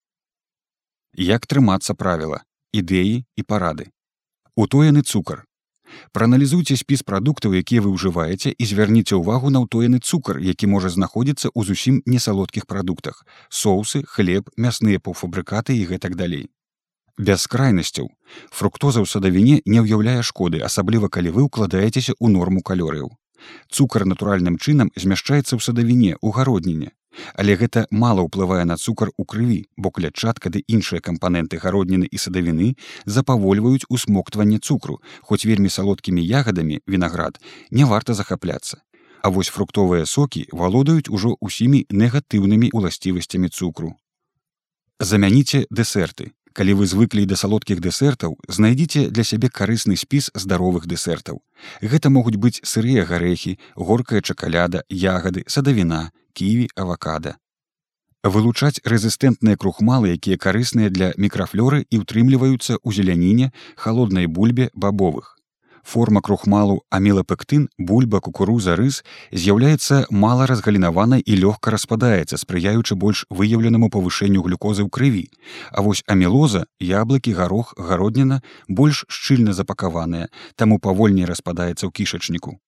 Як 1.13 1.45
трымацца 1.45 1.93
правіла, 1.93 2.41
ідэі 2.73 3.21
і 3.21 3.41
парады. 3.45 3.93
Утоены 4.57 5.05
цукар 5.05 5.46
Прааналізуйце 6.11 6.75
спіс 6.75 7.03
прадуктаў, 7.03 7.55
якія 7.59 7.81
вы 7.85 7.93
ўжываеце 7.95 8.51
і 8.51 8.63
звярніце 8.65 9.15
ўвагу 9.19 9.53
на 9.53 9.63
ўтоены 9.63 9.99
цукар, 10.03 10.41
які 10.41 10.67
можа 10.67 10.89
знаходзіцца 10.89 11.53
ў 11.53 11.61
зусім 11.63 12.01
несалодкіх 12.05 12.65
прадуктах: 12.65 13.23
соусы, 13.49 14.03
хлеб, 14.03 14.49
мясныя 14.57 14.99
паўфабрыкаты 14.99 15.77
і 15.77 15.87
гэтак 15.93 16.15
далей. 16.15 16.49
Без 17.17 17.47
крайнасцяў. 17.47 18.09
Фруктоза 18.51 19.01
ў 19.01 19.07
садавіне 19.09 19.61
не 19.65 19.81
ўяўляе 19.81 20.21
шкоды, 20.21 20.61
асабліва 20.61 21.09
калі 21.09 21.33
вы 21.33 21.49
ўкладаецеся 21.49 22.13
ў 22.13 22.29
норму 22.29 22.61
калорыяў. 22.61 23.09
Цукар 23.69 24.05
натуральным 24.05 24.57
чынам 24.57 24.93
змяшчаецца 24.93 25.57
ў 25.57 25.61
садавіне 25.61 26.13
ў 26.17 26.27
гародніне. 26.33 26.96
Але 27.35 27.55
гэта 27.55 27.85
мала 27.91 28.23
ўплывае 28.23 28.65
на 28.65 28.77
цукар 28.77 29.11
у 29.17 29.25
крыві, 29.25 29.65
бо 29.77 29.91
клятчатка 29.91 30.49
ды 30.49 30.63
іншыя 30.67 31.01
кампаненты 31.01 31.57
гародніны 31.57 32.07
і 32.07 32.17
садавіны 32.17 32.75
запавольваюць 33.05 33.89
усмоктванне 33.89 34.59
цукру, 34.59 35.01
хоць 35.21 35.45
вельмі 35.45 35.69
салодкімі 35.69 36.21
ягадамі 36.21 36.81
вінаград 36.87 37.41
не 37.71 37.85
варта 37.85 38.13
захапляцца. 38.13 38.81
А 39.23 39.29
вось 39.29 39.49
фруктовыя 39.49 40.05
сокі 40.05 40.45
валодаюць 40.53 41.09
ужо 41.09 41.35
ўсімі 41.41 41.85
негатыўнымі 41.89 42.69
уласцівасцямі 42.71 43.49
цукру. 43.49 43.97
Замяніце 44.99 45.65
дэсерты. 45.69 46.36
Калі 46.57 46.73
вы 46.73 46.87
звыклі 46.89 47.23
да 47.29 47.37
салодкіх 47.37 47.77
дэсертаў, 47.85 48.33
знайдзіце 48.49 49.01
для 49.13 49.23
сябе 49.29 49.49
карысны 49.59 49.93
спіс 49.93 50.31
здаровых 50.33 50.87
дэсертаў. 50.89 51.37
Гэта 51.85 52.09
могуць 52.09 52.41
быць 52.41 52.57
сырыя 52.65 53.05
гарэхі, 53.05 53.59
горкая 53.77 54.23
чакаляда, 54.25 54.81
ягады, 54.89 55.45
садавіна, 55.45 56.09
ківі, 56.33 56.65
авакада. 56.73 57.37
Вылучаць 58.25 58.81
рэзістэнтныя 58.81 59.53
крухмалы, 59.53 60.17
якія 60.17 60.41
карысныя 60.41 60.89
для 60.89 61.13
мікрафлоры 61.21 61.85
і 61.93 62.01
ўтрымліваюцца 62.01 62.81
ў 62.81 62.89
зеляніне, 62.89 63.53
халоднай 63.77 64.25
бульбе 64.25 64.73
бабовых 64.73 65.36
форма 65.87 66.21
крухмалу 66.21 66.81
амілапектын 66.91 67.67
бульба 67.79 68.19
кукуруза 68.25 68.75
рыс 68.75 68.99
з'яўляецца 69.31 70.11
мала 70.23 70.47
разгалінаванай 70.51 71.23
і 71.23 71.37
лёгка 71.43 71.71
распадаецца 71.75 72.39
спрыяючы 72.41 72.99
больш 73.03 73.23
выяўленаму 73.31 73.87
павышэнню 73.95 74.43
глюкозы 74.43 74.83
ў 74.83 74.89
крыві. 74.91 75.25
А 75.71 75.85
вось 75.87 76.03
амілоза 76.07 76.67
яблыкі 76.83 77.31
гарох 77.39 77.71
гародніна 77.79 78.41
больш 78.67 79.05
шчыльна 79.07 79.55
запакаваная 79.55 80.27
таму 80.55 80.79
павольней 80.83 81.29
распадаецца 81.31 81.87
ў 81.87 81.91
кішачніку. 81.95 82.59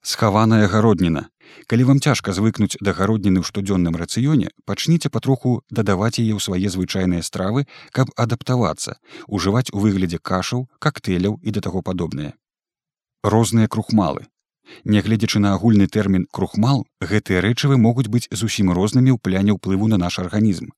Схаваная 0.00 0.66
гародніна 0.72 1.28
калі 1.66 1.84
вам 1.88 2.00
цяжка 2.00 2.32
звыкнуць 2.36 2.76
да 2.80 2.92
гародніны 2.96 3.40
ў 3.40 3.46
штодзённым 3.48 3.96
рацыёне 3.98 4.50
пачніце 4.66 5.08
патроху 5.08 5.62
дадаваць 5.70 6.18
яе 6.18 6.34
ў 6.36 6.40
свае 6.40 6.68
звычайныя 6.74 7.22
стравы 7.22 7.66
каб 7.90 8.12
адаптавацца 8.16 8.98
ужываць 9.26 9.70
у 9.72 9.82
выглядзе 9.84 10.18
кашаў 10.18 10.68
кактэляў 10.78 11.38
і 11.42 11.50
да 11.56 11.60
таго 11.60 11.82
падобнае. 11.82 12.32
Розныя 13.22 13.68
крухмалы. 13.68 14.26
Нягледзячы 14.84 15.42
на 15.42 15.54
агульны 15.54 15.86
тэрмін 15.86 16.26
крухмал 16.30 16.86
гэтыя 17.00 17.42
рэчывы 17.46 17.78
могуць 17.78 18.08
быць 18.08 18.28
зусім 18.30 18.72
рознымі 18.78 19.12
ў 19.14 19.18
пляне 19.18 19.58
ўплыву 19.58 19.90
на 19.92 19.98
наш 19.98 20.18
арганізм. 20.22 20.70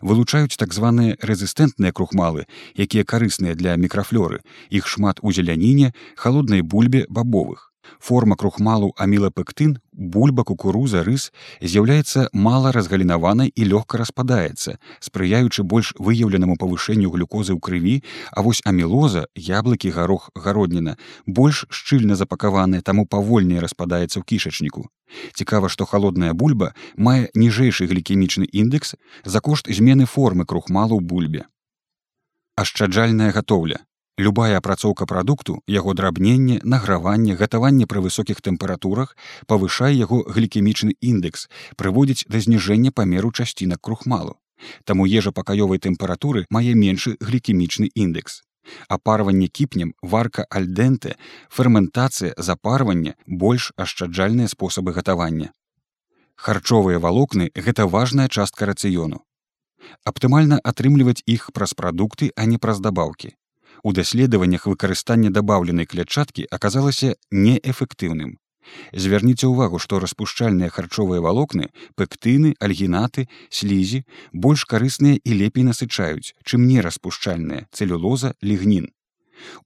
Вылучаюць 0.00 0.56
так 0.60 0.72
званыя 0.76 1.16
рэзістэнтныя 1.20 1.96
крухмалы 1.96 2.46
якія 2.76 3.08
карысныя 3.08 3.56
для 3.56 3.76
мікрафлоры 3.76 4.44
іх 4.68 4.88
шмат 4.94 5.20
у 5.22 5.32
зеляніне 5.32 5.92
халоднай 6.16 6.60
бульбе 6.60 7.06
бабовых 7.08 7.71
форма 7.98 8.36
крухмалу 8.36 8.92
амілапектын 8.96 9.78
бульба 9.92 10.44
кукуруза 10.44 11.02
рыс 11.06 11.30
з'яўляецца 11.60 12.28
мала 12.32 12.72
разгалінаванай 12.72 13.52
і 13.54 13.62
лёгка 13.68 14.00
распадаецца 14.00 14.78
спрыяючы 15.00 15.62
больш 15.62 15.92
выяўленаму 15.98 16.56
павышэнню 16.56 17.12
глюкозы 17.12 17.52
ў 17.52 17.60
крыві 17.60 17.96
а 18.32 18.42
вось 18.46 18.64
амілоза 18.64 19.26
яблыкі 19.36 19.92
гарох 19.92 20.30
гародніна 20.34 20.96
больш 21.26 21.66
шчыльна 21.68 22.16
запакаваны 22.16 22.82
таму 22.82 23.06
павольней 23.06 23.60
распадаецца 23.60 24.18
ў 24.20 24.24
кішачніку. 24.24 24.88
Цікава 25.34 25.68
што 25.68 25.84
халодная 25.84 26.32
бульба 26.32 26.72
мае 26.96 27.28
ніжэйшы 27.36 27.86
глікемічны 27.86 28.48
індекс 28.48 28.96
за 29.24 29.40
кошт 29.40 29.68
змены 29.68 30.06
формы 30.06 30.48
крухмалу 30.48 31.00
бульбе. 31.00 31.44
Ашчаджальная 32.56 33.32
гатоўля 33.32 33.84
Любая 34.18 34.58
апрацоўка 34.58 35.06
прадукту, 35.06 35.62
яго 35.66 35.94
драбненне, 35.94 36.60
награванне, 36.64 37.34
гатаванне 37.34 37.86
пры 37.86 38.02
высокіх 38.04 38.42
тэмпературах 38.44 39.16
павышае 39.48 39.96
яго 39.96 40.20
глікемічны 40.28 40.92
індекс, 41.00 41.48
прыводзіць 41.80 42.28
да 42.28 42.40
зніжэння 42.44 42.92
памеру 42.92 43.32
часцінак 43.32 43.80
крухмалу. 43.80 44.36
Таму 44.84 45.08
ежа 45.08 45.32
пакаёвай 45.32 45.80
тэмпературы 45.80 46.44
мае 46.50 46.76
меншы 46.76 47.16
глікемічны 47.24 47.88
індекс. 47.94 48.44
Апарванне 48.86 49.48
кіпнем, 49.48 49.96
варка 50.02 50.44
альдэнты, 50.50 51.16
ферментацыя, 51.48 52.36
запарванне 52.36 53.16
больш 53.26 53.72
ашчаджальныя 53.76 54.46
спосабы 54.46 54.92
гатавання. 54.92 55.52
Харчовыя 56.36 57.00
валокны 57.00 57.50
гэта 57.56 57.88
важная 57.88 58.28
частка 58.28 58.66
рацыёну. 58.68 59.24
Аптымальна 60.04 60.60
атрымліваць 60.62 61.22
іх 61.24 61.48
праз 61.56 61.72
прадукты, 61.72 62.30
а 62.36 62.44
не 62.44 62.58
праз 62.58 62.78
дабаўкі 62.78 63.38
у 63.82 63.92
даследаваннях 63.92 64.66
выкарыстання 64.66 65.30
дабаўленай 65.30 65.86
клятчаткі 65.86 66.46
аказалася 66.50 67.16
неэфектыўным. 67.30 68.38
Звярніце 68.94 69.50
ўвагу, 69.50 69.78
што 69.82 69.98
распушчальныя 69.98 70.70
харчовыя 70.70 71.20
валокны, 71.20 71.70
пектыны, 71.98 72.54
альгінаты, 72.62 73.26
слізі 73.50 74.04
больш 74.32 74.64
карысныя 74.70 75.18
і 75.18 75.38
лепей 75.40 75.66
насычаюць, 75.66 76.34
чым 76.46 76.66
не 76.70 76.80
распушчальныя 76.80 77.66
цэлюлоза 77.72 78.34
лігнін. 78.42 78.92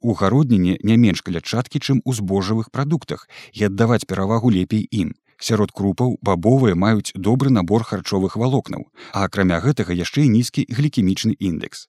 У 0.01 0.15
гародніне 0.15 0.79
не 0.81 0.97
менш 0.97 1.21
клятчаткі, 1.21 1.79
чым 1.81 2.01
у 2.05 2.17
збожавых 2.17 2.73
прадуктах 2.73 3.29
і 3.53 3.69
аддаваць 3.69 4.09
перавагу 4.09 4.51
лепей 4.51 4.89
ім. 4.91 5.13
Сярод 5.37 5.73
крупаў 5.77 6.17
бабовыя 6.25 6.75
маюць 6.75 7.13
добры 7.13 7.53
набор 7.53 7.85
харчовых 7.85 8.41
валокнаў, 8.41 8.89
а 9.13 9.29
акрамя 9.29 9.61
гэтага 9.61 9.93
яшчэ 9.93 10.25
і 10.25 10.33
нізкі 10.33 10.65
глікемічны 10.73 11.37
індекс. 11.37 11.85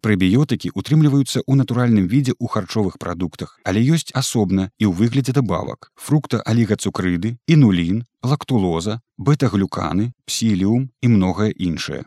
Прыбіётыкі 0.00 0.72
утрымліваюцца 0.72 1.42
ў 1.44 1.52
натуральным 1.60 2.06
відзе 2.08 2.32
ў 2.40 2.46
харчовых 2.48 2.96
прадуктах, 3.02 3.60
але 3.64 3.84
ёсць 3.84 4.12
асобна 4.12 4.70
і 4.80 4.88
ў 4.88 4.92
выглядзе 4.96 5.36
дабавак 5.36 5.90
фрукта 5.94 6.40
алігацукрыды, 6.40 7.36
інулін, 7.46 8.04
лактулоза, 8.22 9.00
бета-глюканы, 9.18 10.12
псіліум 10.26 10.88
і 11.02 11.06
многае 11.12 11.52
іншае. 11.52 12.04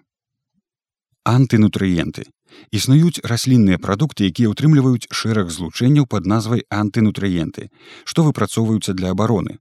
Антынутрыенты. 1.30 2.26
Існуюць 2.74 3.22
раслінныя 3.22 3.78
прадукты, 3.78 4.26
якія 4.26 4.50
ўтрымліваюць 4.50 5.10
шэраг 5.14 5.54
злучэнняў 5.54 6.10
пад 6.10 6.26
назвай 6.26 6.66
антынутрыенты, 6.74 7.70
што 8.04 8.26
выпрацоўваюцца 8.26 8.98
для 8.98 9.14
абароны. 9.14 9.60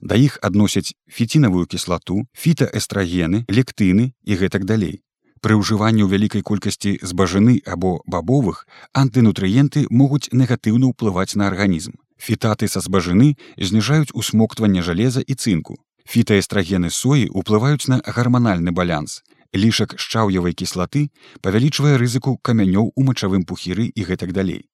Да 0.00 0.14
іх 0.14 0.38
адносяць 0.42 0.94
фіцінавую 1.08 1.66
кіслату, 1.66 2.26
фітаэстрагены, 2.36 3.44
лектыны 3.48 4.12
і 4.22 4.32
гэтак 4.38 4.64
далей. 4.70 5.00
Пры 5.40 5.56
ўжыванні 5.56 6.04
ў 6.04 6.08
вялікай 6.12 6.42
колькасці 6.44 6.98
збажаны 7.00 7.60
або 7.64 8.04
бабовых 8.04 8.66
антынутрыенты 8.92 9.86
могуць 9.88 10.28
негатыўна 10.36 10.92
ўплываць 10.92 11.32
на 11.40 11.48
арганізм. 11.48 11.96
Фітаты 12.20 12.68
са 12.68 12.84
збажаны 12.84 13.36
зніжаюць 13.56 14.12
усмоктванне 14.12 14.84
жалеза 14.84 15.24
і 15.24 15.34
цынку. 15.34 15.80
Фітаэстрагены 16.04 16.90
соі 16.92 17.30
ўплываюць 17.32 17.88
на 17.88 18.02
гарманальны 18.04 18.76
баланс. 18.76 19.22
Лішак 19.56 19.96
шчаўявай 19.96 20.52
кіслаты 20.52 21.08
павялічвае 21.40 21.96
рызыку 21.96 22.36
камянёў 22.36 22.92
у 22.94 23.02
мачавым 23.08 23.48
пухіры 23.48 23.88
і 23.88 24.04
гэтак 24.04 24.36
далей. 24.36 24.68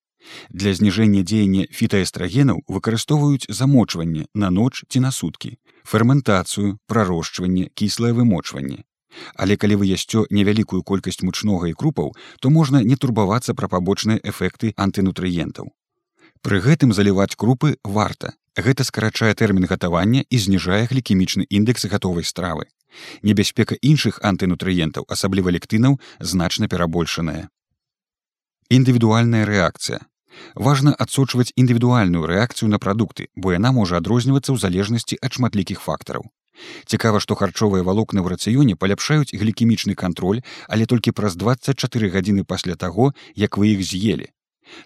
Для 0.50 0.74
зніжэння 0.74 1.22
дзеяння 1.22 1.70
фітаэстрагенаў 1.70 2.66
выкарыстоўваюць 2.66 3.46
замочванне 3.48 4.26
на 4.34 4.50
ноч 4.50 4.82
ці 4.90 5.00
на 5.06 5.14
суткі, 5.14 5.56
ферментацыю, 5.86 6.78
прарошчванне, 6.90 7.70
кіслае 7.78 8.12
вымочванне. 8.18 8.82
Але 9.34 9.56
калі 9.56 9.80
вы 9.82 9.88
ясцё 9.90 10.26
невялікую 10.30 10.82
колькасць 10.82 11.22
мучнога 11.22 11.68
і 11.68 11.74
крупаў, 11.74 12.12
то 12.40 12.50
можна 12.50 12.82
не 12.82 12.96
турбавацца 12.96 13.54
пра 13.54 13.68
пабочныя 13.68 14.20
эфекты 14.22 14.72
антынутрыентаў. 14.76 15.72
Пры 16.42 16.60
гэтым 16.60 16.92
заліваць 16.92 17.34
крупы 17.34 17.76
варта. 17.82 18.34
Гэта 18.56 18.84
скарачае 18.84 19.34
тэрмін 19.34 19.66
гатавання 19.68 20.24
і 20.30 20.38
зніжае 20.38 20.86
глікемічны 20.88 21.44
індекс 21.50 21.86
гатовай 21.92 22.24
стравы. 22.24 22.66
Небяспека 23.22 23.76
іншых 23.82 24.20
антынутрыентаў, 24.22 25.04
асабліва 25.08 25.52
лектынаў, 25.52 26.00
значна 26.20 26.68
перабольшаная. 26.68 27.48
Індывідуальная 28.70 29.44
рэакцыя. 29.44 30.00
Важна 30.54 30.92
адсочваць 31.04 31.52
індывідуальную 31.56 32.24
рэакцыю 32.26 32.68
на 32.72 32.78
прадукты, 32.78 33.28
бо 33.36 33.52
яна 33.52 33.72
можа 33.72 34.00
адрознівацца 34.00 34.52
ў 34.52 34.58
залежнасці 34.64 35.20
ад 35.20 35.36
шматлікіх 35.36 35.80
фактараў. 35.80 36.28
Цікава, 36.86 37.20
што 37.20 37.34
харчовыя 37.34 37.82
валокны 37.82 38.20
ў 38.20 38.36
рацыёне 38.36 38.76
паляпшаюць 38.76 39.34
глікемічны 39.34 39.94
кантроль, 39.94 40.40
але 40.68 40.86
толькі 40.86 41.12
праз 41.12 41.36
24 41.36 42.08
гадзіны 42.08 42.44
пасля 42.44 42.74
таго, 42.74 43.12
як 43.34 43.58
вы 43.58 43.76
іх 43.76 43.82
з'елі. 43.82 44.32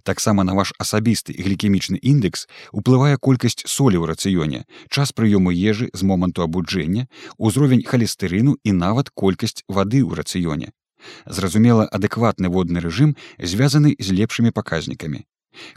Таксама 0.02 0.44
на 0.44 0.54
ваш 0.54 0.72
асабісты 0.78 1.32
глікемічны 1.32 1.96
індекс 2.02 2.46
уплывае 2.72 3.16
колькасць 3.16 3.64
солі 3.64 3.96
ў 4.00 4.12
рацыёне, 4.12 4.64
час 4.90 5.12
прыёму 5.16 5.54
ежы 5.54 5.88
з 5.92 6.02
моманту 6.04 6.44
абуджэння, 6.44 7.08
узровень 7.38 7.84
халестырыну 7.86 8.56
і 8.64 8.76
нават 8.76 9.10
колькасць 9.14 9.64
вады 9.68 10.04
ў 10.04 10.12
рацыёне. 10.20 10.76
Зразумела, 11.24 11.88
адэкватны 11.88 12.52
водны 12.52 12.84
рэжым 12.84 13.16
звязаны 13.38 13.96
з 13.98 14.12
лепшымі 14.12 14.52
паказнікамі. 14.52 15.24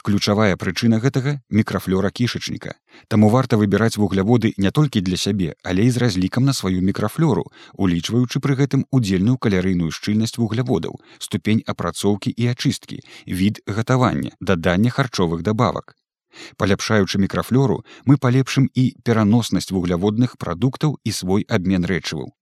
Ключавая 0.04 0.56
прычына 0.62 1.00
гэтага 1.04 1.32
мікрафлёра 1.50 2.10
кішачніка. 2.12 2.76
Таму 3.08 3.30
варта 3.30 3.58
выбіраць 3.62 3.98
вугляводы 3.98 4.54
не 4.58 4.72
толькі 4.72 5.02
для 5.02 5.18
сябе, 5.18 5.56
але 5.64 5.88
і 5.88 5.92
з 5.96 6.04
разлікам 6.04 6.46
на 6.46 6.54
сваю 6.54 6.82
мікрафлёру, 6.82 7.46
улічваючы 7.74 8.44
пры 8.44 8.60
гэтым 8.60 8.86
удзельную 8.92 9.38
калярыйную 9.38 9.92
шчыльнасць 9.92 10.38
вугляводаў, 10.38 11.00
ступень 11.20 11.64
апрацоўкі 11.66 12.36
і 12.36 12.52
ачысткі, 12.54 13.00
від 13.28 13.64
гатавання, 13.68 14.32
дадання 14.42 14.92
харчовых 14.92 15.42
дабавак. 15.42 15.96
Паляпшаючы 16.58 17.20
мікрафлёру, 17.24 17.84
мы 18.06 18.18
палепшым 18.18 18.70
і 18.74 18.94
пераноснасць 19.04 19.72
вугляводных 19.72 20.38
прадуктаў 20.38 20.98
і 21.04 21.12
свой 21.12 21.46
абмен 21.48 21.86
рэчываў. 21.86 22.34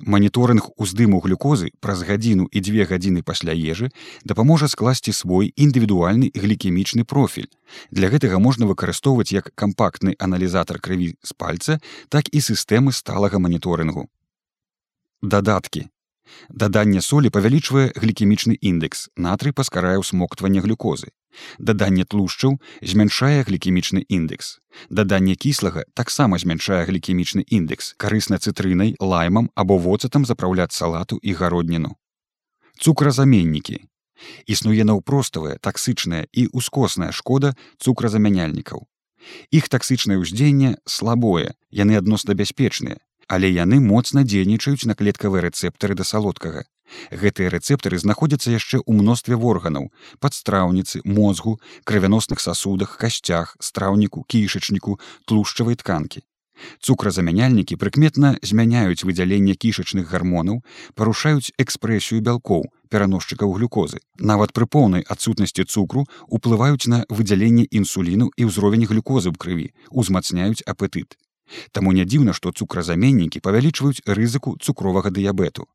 Маніторынг 0.00 0.70
уздыму 0.80 1.20
глюкозы 1.20 1.70
праз 1.84 2.02
гадзіну 2.08 2.48
і 2.48 2.60
дзве 2.64 2.88
гадзіны 2.88 3.22
пасля 3.22 3.52
ежы 3.52 3.90
дапаможа 4.24 4.68
скласці 4.68 5.12
свой 5.12 5.52
індывідуальны 5.56 6.32
глікемічны 6.32 7.04
профіль. 7.04 7.52
Для 7.90 8.08
гэтага 8.08 8.40
можна 8.40 8.64
выкарыстоўваць 8.64 9.32
як 9.32 9.52
кампактны 9.54 10.16
аналізатар 10.18 10.80
крыві 10.80 11.14
з 11.20 11.36
пальца, 11.36 11.80
так 12.08 12.32
і 12.32 12.40
сістэмы 12.40 12.92
сталага 12.96 13.38
маніторынгу. 13.38 14.08
Дадаткі. 15.22 15.88
Даданне 16.48 17.00
солі 17.04 17.28
павялічвае 17.28 17.92
глікемічны 17.96 18.56
індекс, 18.56 19.10
натрый 19.16 19.52
паскарае 19.52 19.98
ўсмоктванне 20.00 20.64
глюкозы. 20.64 21.12
Даданне 21.58 22.04
тлушчаў 22.04 22.58
змяншае 22.82 23.42
глікемічны 23.48 24.04
індекс. 24.08 24.58
Даданне 24.90 25.34
кіслага 25.34 25.84
таксама 25.94 26.38
змяншае 26.38 26.84
глікемічны 26.86 27.44
індекс, 27.46 27.94
карысна 27.96 28.38
цытрынай, 28.38 28.96
лаймам 29.00 29.50
або 29.54 29.78
воцатам 29.78 30.26
запраўляць 30.26 30.72
салату 30.72 31.18
і 31.22 31.32
гародніну. 31.32 31.96
Цукразаменнікі. 32.80 33.86
Існуе 34.46 34.84
наўпроставая, 34.84 35.56
таксычная 35.58 36.26
і 36.32 36.48
ўскосная 36.52 37.12
шкода 37.12 37.56
цукразамяняльнікаў. 37.80 38.84
Іх 39.52 39.68
таксычнае 39.68 40.18
ўздзеянне 40.20 40.76
слабое, 40.84 41.54
яны 41.70 41.96
адносна 42.00 42.34
бяспечныя, 42.34 43.00
але 43.28 43.50
яны 43.52 43.80
моцна 43.80 44.24
дзейнічаюць 44.24 44.88
на 44.90 44.96
клеткавыя 44.98 45.48
рэцэптары 45.48 45.94
да 45.94 46.04
салодкага. 46.04 46.64
Гэтыя 47.10 47.50
рэцэптары 47.54 47.98
знаходзяцца 47.98 48.54
яшчэ 48.54 48.80
ў 48.80 48.92
мностве 49.02 49.36
органаў, 49.36 49.90
падстраўніцы, 50.20 51.02
мозгу, 51.04 51.58
крывяносных 51.84 52.40
сасудах, 52.40 52.96
касцях, 52.96 53.56
страўніку, 53.60 54.24
кішачніку, 54.28 54.98
тлушчавай 55.26 55.76
тканкі. 55.76 56.22
Цукразамяняльнікі 56.80 57.76
прыкметна 57.80 58.36
змяняюць 58.42 59.04
выдзяленне 59.04 59.54
кішачных 59.54 60.10
гармонаў, 60.12 60.60
парушаюць 60.94 61.52
экспрэсію 61.64 62.20
бялкоў, 62.20 62.68
пераносчыкаў 62.92 63.54
глюкозы. 63.56 64.00
Нават 64.18 64.52
пры 64.52 64.66
поўнай 64.66 65.06
адсутнасці 65.14 65.64
цукру 65.64 66.06
уплываюць 66.28 66.90
на 66.92 67.04
выдзяленне 67.08 67.64
інсуліну 67.70 68.30
і 68.36 68.48
ўзровень 68.50 68.86
глюкозы 68.92 69.32
ў 69.32 69.36
крыві, 69.40 69.68
узмацняюць 69.90 70.64
апетыт. 70.66 71.16
Таму 71.72 71.92
не 71.92 72.04
дзіўна, 72.04 72.32
што 72.36 72.52
цукразаменнікі 72.52 73.42
павялічваюць 73.42 74.04
рызыку 74.06 74.56
цукровага 74.60 75.10
дыябету. 75.10 75.66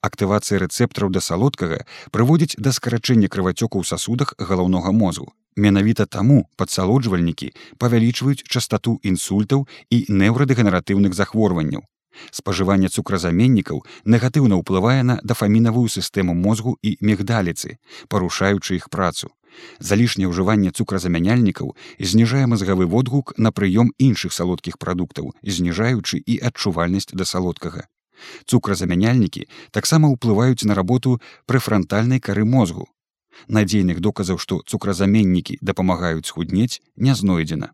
Актывацыя 0.00 0.60
рэцэптараў 0.64 1.10
да 1.10 1.20
салодкага 1.20 1.84
прыводзіць 2.10 2.58
да 2.58 2.72
скарачэння 2.72 3.28
крывацёку 3.28 3.80
ў 3.80 3.84
сасудах 3.84 4.34
галаўнога 4.38 4.92
мозгу. 4.92 5.32
Менавіта 5.56 6.06
таму 6.06 6.46
падсалоджвальнікі 6.56 7.52
павялічваюць 7.78 8.44
частату 8.46 8.98
інсультаў 9.02 9.66
і 9.90 10.04
неўрадэгенератыўных 10.08 11.14
захворванняў. 11.14 11.82
Спажыванне 12.30 12.88
цукразаменнікаў 12.88 13.82
негатыўна 14.04 14.58
ўплывае 14.60 15.02
на 15.02 15.18
дафамінавую 15.22 15.88
сістэму 15.88 16.34
мозгу 16.34 16.76
і 16.82 16.96
мігдаліцы, 17.00 17.78
парушаючы 18.08 18.76
іх 18.76 18.88
працу. 18.90 19.30
Залішняе 19.78 20.30
ўжыванне 20.30 20.70
цукразамяняльнікаў 20.70 21.74
зніжае 21.98 22.46
мазгавы 22.46 22.86
водгук 22.86 23.34
на 23.36 23.50
прыём 23.50 23.90
іншых 23.98 24.32
салодкіх 24.32 24.78
прадуктаў, 24.78 25.34
зніжаючы 25.42 26.22
і 26.22 26.38
адчувальнасць 26.50 27.10
да 27.12 27.24
салодкага. 27.24 27.86
Цукразамяняльнікі 28.46 29.46
таксама 29.70 30.10
ўплываюць 30.14 30.64
на 30.64 30.74
работу 30.74 31.20
прэфрантальнай 31.46 32.20
кары 32.20 32.44
мозгу. 32.44 32.88
Надзейных 33.48 34.00
доказаў, 34.00 34.38
што 34.38 34.62
цукразаменнікі 34.66 35.58
дапамагаюць 35.60 36.26
схуднець, 36.26 36.80
не 36.96 37.14
знойдзена. 37.14 37.72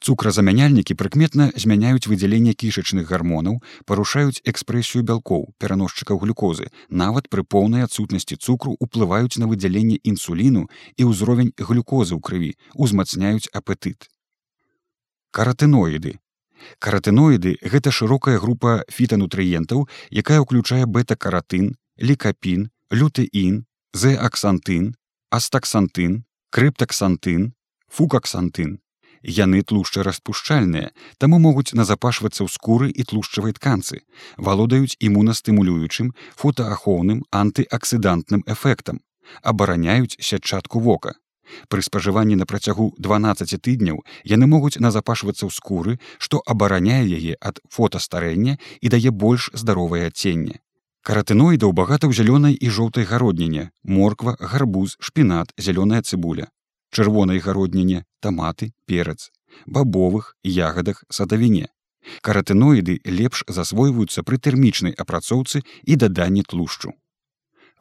Цукразамяняльнікі 0.00 0.94
прыкметна 0.94 1.50
змяняюць 1.56 2.06
выдзяленне 2.10 2.52
кішачных 2.52 3.08
гармонаў, 3.10 3.60
парушаюць 3.86 4.42
экспрэсію 4.52 5.02
бялкоў, 5.10 5.46
пераносчыкаў 5.62 6.20
глюкозы, 6.22 6.68
нават 6.90 7.30
пры 7.30 7.44
поўнай 7.44 7.86
адсутнасці 7.86 8.36
цукру 8.36 8.76
ўплываюць 8.82 9.38
на 9.38 9.48
выдзяленне 9.50 9.98
інсуліну 10.02 10.66
і 10.96 11.08
ўзровень 11.10 11.54
глюкозы 11.56 12.18
ў 12.18 12.20
крыві, 12.20 12.52
узмацняюць 12.74 13.50
апетыт. 13.52 14.10
Каратыноіды. 15.30 16.18
Каратыноіды 16.78 17.56
гэта 17.62 17.90
шырокая 17.90 18.38
група 18.38 18.84
фітанутрыентаў, 18.92 19.88
якая 20.10 20.40
ўключае 20.44 20.86
бета-каратын, 20.86 21.76
лікапін, 21.98 22.70
лютэін, 22.90 23.64
зэаксантын, 23.92 24.94
астаксантын, 25.30 26.24
крыптаксантын, 26.50 27.52
фукаксантын 27.88 28.80
яны 29.26 29.62
тлушчараспушчальныя, 29.62 30.92
таму 31.18 31.38
могуць 31.42 31.74
назапашвацца 31.74 32.46
ў 32.46 32.48
скуры 32.48 32.88
і 32.90 33.02
тлушчавай 33.02 33.52
тканцы, 33.58 34.06
валодаюць 34.38 34.96
імунастымулюючым, 35.00 36.14
фотаахоўным 36.38 37.26
антыаксідантным 37.34 38.46
эфектам, 38.46 39.02
абараняюць 39.42 40.16
сятчатку 40.20 40.80
вока. 40.80 41.18
Пры 41.68 41.82
спажыванні 41.82 42.36
на 42.36 42.46
працягу 42.46 42.94
12 42.98 43.56
тыдняў 43.60 44.02
яны 44.24 44.46
могуць 44.46 44.80
назапашвацца 44.80 45.46
ў 45.46 45.52
скуры, 45.52 45.98
што 46.18 46.42
абараняе 46.46 47.04
яе 47.06 47.36
ад 47.40 47.60
фотастарэння 47.70 48.58
і 48.80 48.86
дае 48.88 49.10
больш 49.10 49.50
здаровае 49.54 50.06
адценне. 50.10 50.60
Каратыноідаў 51.06 51.72
багата 51.72 52.10
ў 52.10 52.12
зялёнай 52.18 52.54
і 52.58 52.68
жоўтай 52.68 53.06
гародніне, 53.06 53.70
морква, 53.84 54.36
гарбуз, 54.40 54.98
шпінат, 54.98 55.54
зялёная 55.54 56.02
цыбуля 56.02 56.50
чырвонай 56.96 57.38
гародніне, 57.38 58.04
таматы, 58.20 58.72
перац, 58.86 59.30
бабовых, 59.66 60.36
ягадах, 60.42 61.04
садавіне. 61.10 61.68
Каратыноіды 62.22 63.00
лепш 63.04 63.42
засвойваюцца 63.48 64.22
пры 64.22 64.38
тэрмічнай 64.38 64.94
апрацоўцы 64.94 65.60
і 65.82 65.96
даданні 65.96 66.46
тлушчу. 66.46 66.94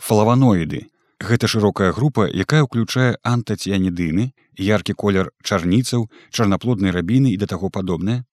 Флаваноіды. 0.01 0.89
Гэта 1.19 1.47
шырокая 1.47 1.91
група, 1.95 2.27
якая 2.27 2.67
ўключае 2.67 3.15
антаціянідыны, 3.23 4.35
яркі 4.59 4.93
колер 4.93 5.31
чарніцаў, 5.43 6.11
чарнаплоднай 6.29 6.91
рабіны 6.91 7.31
і 7.31 7.37
да 7.39 7.47
таго 7.47 7.69
падобнае, 7.71 8.23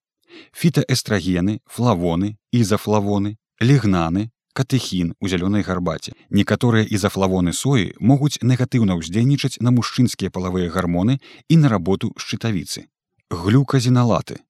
фітаэстрагены, 0.51 1.61
флавоны, 1.67 2.37
ізафлавоны, 2.51 3.39
лігнаны, 3.61 4.31
катэхін 4.53 5.15
у 5.21 5.29
зялёнай 5.29 5.63
гарбаце. 5.63 6.13
Некаторыя 6.31 6.85
ізафлавоны 6.85 7.53
соі 7.53 7.93
могуць 8.01 8.43
негатыўна 8.43 8.99
ўздзейнічаць 8.99 9.61
на 9.61 9.71
мужчынскія 9.71 10.31
палавыя 10.31 10.69
гармоны 10.69 11.21
і 11.49 11.57
на 11.57 11.69
работу 11.69 12.13
шчытавіцы. 12.17 12.89
Глюказіналаты. 13.31 14.43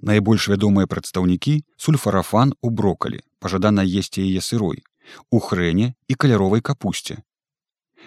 Найбольш 0.00 0.48
вядомыя 0.48 0.88
прадстаўнікі 0.88 1.60
сульфарафан 1.76 2.56
у 2.62 2.70
брокалі, 2.70 3.20
пажадана 3.38 3.84
есці 3.84 4.24
яе 4.24 4.40
сырой, 4.40 4.82
у 5.30 5.38
хрэне 5.38 5.92
і 6.08 6.14
каляровай 6.14 6.64
капусце. 6.64 7.20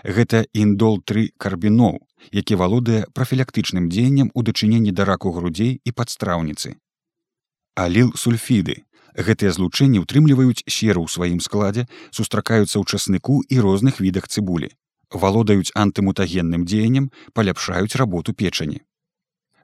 Гэта 0.04 0.46
індол 0.54 1.02
тры 1.02 1.30
карбіноў, 1.38 2.02
які 2.32 2.56
валодае 2.56 3.06
прафілактычным 3.14 3.90
дзеяннем 3.90 4.32
у 4.34 4.44
дачыненні 4.44 4.92
да 4.92 5.06
раку 5.06 5.32
грудзей 5.32 5.80
і 5.84 5.92
падстраўніцы. 5.92 6.76
Аліл 7.76 8.14
сульфіды 8.16 8.88
Гэтыя 9.18 9.50
злучэнні 9.50 10.06
ўтрымліваюць 10.06 10.62
серу 10.70 11.02
ў 11.02 11.10
сваім 11.10 11.40
складзе, 11.42 11.90
сустракаюцца 12.14 12.78
ў 12.78 12.86
часныку 12.86 13.42
і 13.50 13.58
розных 13.66 13.98
відах 13.98 14.30
цыбулі. 14.30 14.70
Валодаюць 15.10 15.74
антымутагенным 15.74 16.70
дзеяннем, 16.70 17.10
паляпшаюць 17.34 17.98
работу 17.98 18.38
печані. 18.38 18.86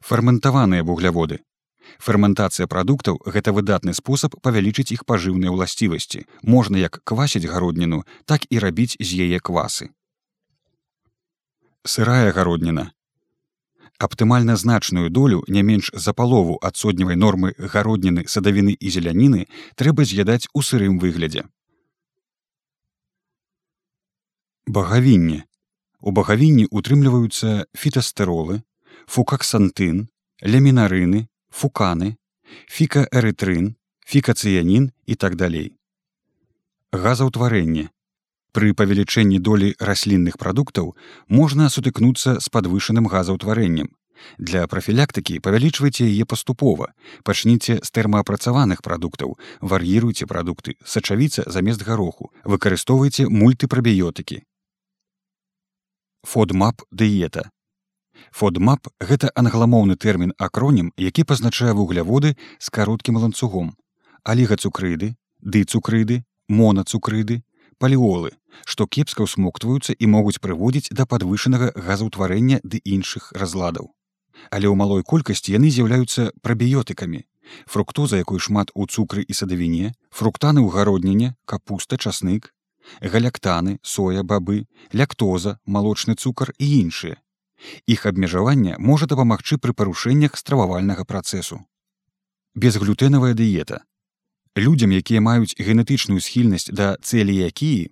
Ферментаваныя 0.01 0.81
вугляводы. 0.81 1.45
Ферментацыя 2.01 2.65
прадуктаў 2.65 3.21
гэта 3.29 3.53
выдатны 3.53 3.93
спосаб 3.93 4.41
павялічыць 4.41 4.89
іх 4.97 5.05
пажыўныя 5.05 5.53
ўласцівасці. 5.53 6.25
Можна 6.41 6.81
як 6.81 7.03
квасіць 7.05 7.45
гародніну, 7.45 8.01
так 8.25 8.49
і 8.49 8.57
рабіць 8.57 8.97
з 8.97 9.21
яе 9.27 9.37
квасы. 9.37 9.93
Сырая 11.85 12.31
гародніна. 12.31 12.93
Аптымальна 13.99 14.55
значную 14.55 15.09
долю 15.09 15.43
не 15.47 15.63
менш 15.63 15.91
за 15.93 16.13
палову 16.13 16.55
ад 16.63 16.79
сотневай 16.79 17.19
нормы 17.19 17.51
гародніны 17.59 18.23
садавіны 18.33 18.75
і 18.79 18.89
зеляніны 18.89 19.47
трэба 19.75 20.07
з'ядаць 20.07 20.47
у 20.53 20.63
сырым 20.63 20.95
выглядзе. 21.03 21.43
Багавінне. 24.65 25.43
У 25.99 26.11
багавінні 26.11 26.71
утрымліваюцца 26.71 27.67
фітастеролы 27.75 28.63
фукаксантын 29.07 30.07
лямінарыны 30.39 31.27
фуканы 31.51 32.15
фікаэрытрын 32.71 33.75
фікацыянін 34.07 34.91
і 35.05 35.15
так 35.15 35.35
далей. 35.35 35.75
Газаўтварэнне 36.91 37.89
Пры 38.53 38.73
павелічэнні 38.77 39.39
долі 39.41 39.73
раслінных 39.81 40.37
прадуктаў 40.37 40.93
можна 41.27 41.69
сутыкнуцца 41.73 42.37
з 42.37 42.49
падвышаным 42.53 43.09
газаўтварэннем. 43.09 43.89
Для 44.37 44.67
прафілактыкі 44.69 45.39
павялічвайце 45.41 46.05
яе 46.05 46.25
паступова, 46.29 46.93
пачніце 47.25 47.79
з 47.81 47.89
тэрмаапрацаваных 47.97 48.85
прадуктаў, 48.85 49.37
вар'іруйце 49.59 50.29
прадукты, 50.29 50.77
сачавіца 50.85 51.49
замест 51.49 51.81
гароху, 51.81 52.29
выкарыстоўвайце 52.45 53.25
мультыпрабіётыкі. 53.27 54.43
Фодмап 56.23 56.85
дыета. 56.91 57.49
Фодмап 58.31 58.87
гэта 59.01 59.33
англамоўны 59.35 59.97
тэрмін 59.97 60.37
акронім, 60.37 60.93
які 60.97 61.25
пазначае 61.25 61.73
вугляводы 61.73 62.37
з 62.59 62.69
кароткім 62.69 63.17
ланцугом. 63.17 63.73
Алігацукрыды, 64.23 65.17
дыцукрыды, 65.41 66.23
монацукрыды, 66.47 67.41
паліолы, 67.83 68.31
што 68.63 68.87
кепска 68.87 69.27
ўсмоктваюцца 69.27 69.95
і 69.99 70.09
могуць 70.15 70.39
прыводзіць 70.45 70.95
да 70.97 71.05
падвышанага 71.13 71.73
газаўтварэння 71.75 72.63
ды 72.63 72.79
іншых 72.95 73.29
разладаў. 73.43 73.91
Але 74.49 74.67
ў 74.71 74.75
малой 74.79 75.03
колькасці 75.03 75.55
яны 75.55 75.69
з'яўляюцца 75.69 76.31
прабіётыкамі. 76.41 77.23
Фруктоза, 77.67 78.17
якой 78.23 78.39
шмат 78.39 78.71
у 78.73 78.87
цукры 78.87 79.23
і 79.27 79.33
садавіне, 79.35 79.93
фруктаны 80.09 80.63
ў 80.63 80.71
гародніне, 80.71 81.35
капуста, 81.45 81.99
часнык, 81.99 82.53
галяктаны, 83.01 83.79
соя, 83.83 84.23
бабы, 84.23 84.65
ляктоза, 84.93 85.59
малочны 85.65 86.15
цукар 86.15 86.53
і 86.57 86.67
іншыя. 86.79 87.19
Іх 87.87 88.05
абмежаванне 88.05 88.75
можа 88.79 89.07
дапамагчы 89.07 89.57
пры 89.57 89.73
парушэннях 89.73 90.35
стрававальнага 90.39 91.05
працэсу. 91.05 91.63
Безглютэнавая 92.55 93.33
дыета. 93.33 93.83
Людзям, 94.57 94.91
якія 94.91 95.21
маюць 95.21 95.57
генетычную 95.57 96.21
схільнасць 96.21 96.69
да 96.69 96.93
цэліякіі, 97.01 97.89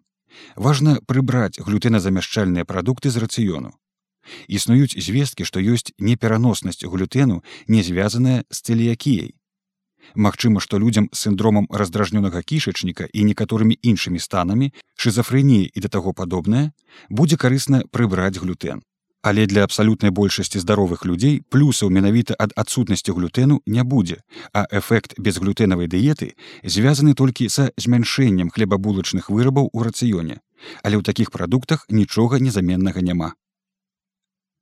важна 0.55 1.01
прыбраць 1.09 1.57
глютэназамяшчальныя 1.57 2.69
прадукты 2.69 3.09
з 3.09 3.17
рацыёну. 3.17 3.73
Існуюць 4.45 4.93
звесткі, 4.93 5.41
што 5.41 5.57
ёсць 5.57 5.89
непераноснасць 5.97 6.85
глютэну, 6.85 7.41
не 7.67 7.81
звязаная 7.81 8.45
з 8.53 8.61
цэліякіяй. 8.61 9.33
Магчыма, 10.13 10.61
што 10.61 10.77
людзям 10.77 11.09
з 11.11 11.17
сіндромам 11.17 11.65
раздражнёнага 11.69 12.45
кішачніка 12.45 13.09
і 13.09 13.25
некаторымі 13.25 13.77
іншымі 13.81 14.19
станамі, 14.21 14.69
шызафрэніі 15.01 15.65
і 15.73 15.79
да 15.81 15.89
таго 15.89 16.13
падобнае, 16.13 16.77
будзе 17.09 17.41
карысна 17.41 17.81
прыбраць 17.89 18.37
глютэн. 18.37 18.85
Але 19.21 19.45
для 19.45 19.63
абсалютнай 19.63 20.11
большасці 20.11 20.59
здаровых 20.59 21.05
людзей 21.05 21.41
плюсаў 21.49 21.93
менавіта 21.93 22.33
ад 22.39 22.53
адсутнасці 22.57 23.13
глютэну 23.13 23.61
не 23.65 23.83
будзе, 23.83 24.23
а 24.53 24.65
эфект 24.71 25.13
безглютэнавай 25.19 25.85
дыеты 25.87 26.33
звязаны 26.63 27.13
толькі 27.13 27.49
са 27.49 27.69
змяншэннем 27.77 28.49
хлебабулачных 28.49 29.29
вырабаў 29.29 29.69
у 29.73 29.83
рацыёне. 29.85 30.41
Але 30.81 30.97
ў 30.97 31.03
такіх 31.05 31.29
прадуктах 31.29 31.85
нічога 31.89 32.41
незаменнага 32.41 33.01
няма. 33.01 33.33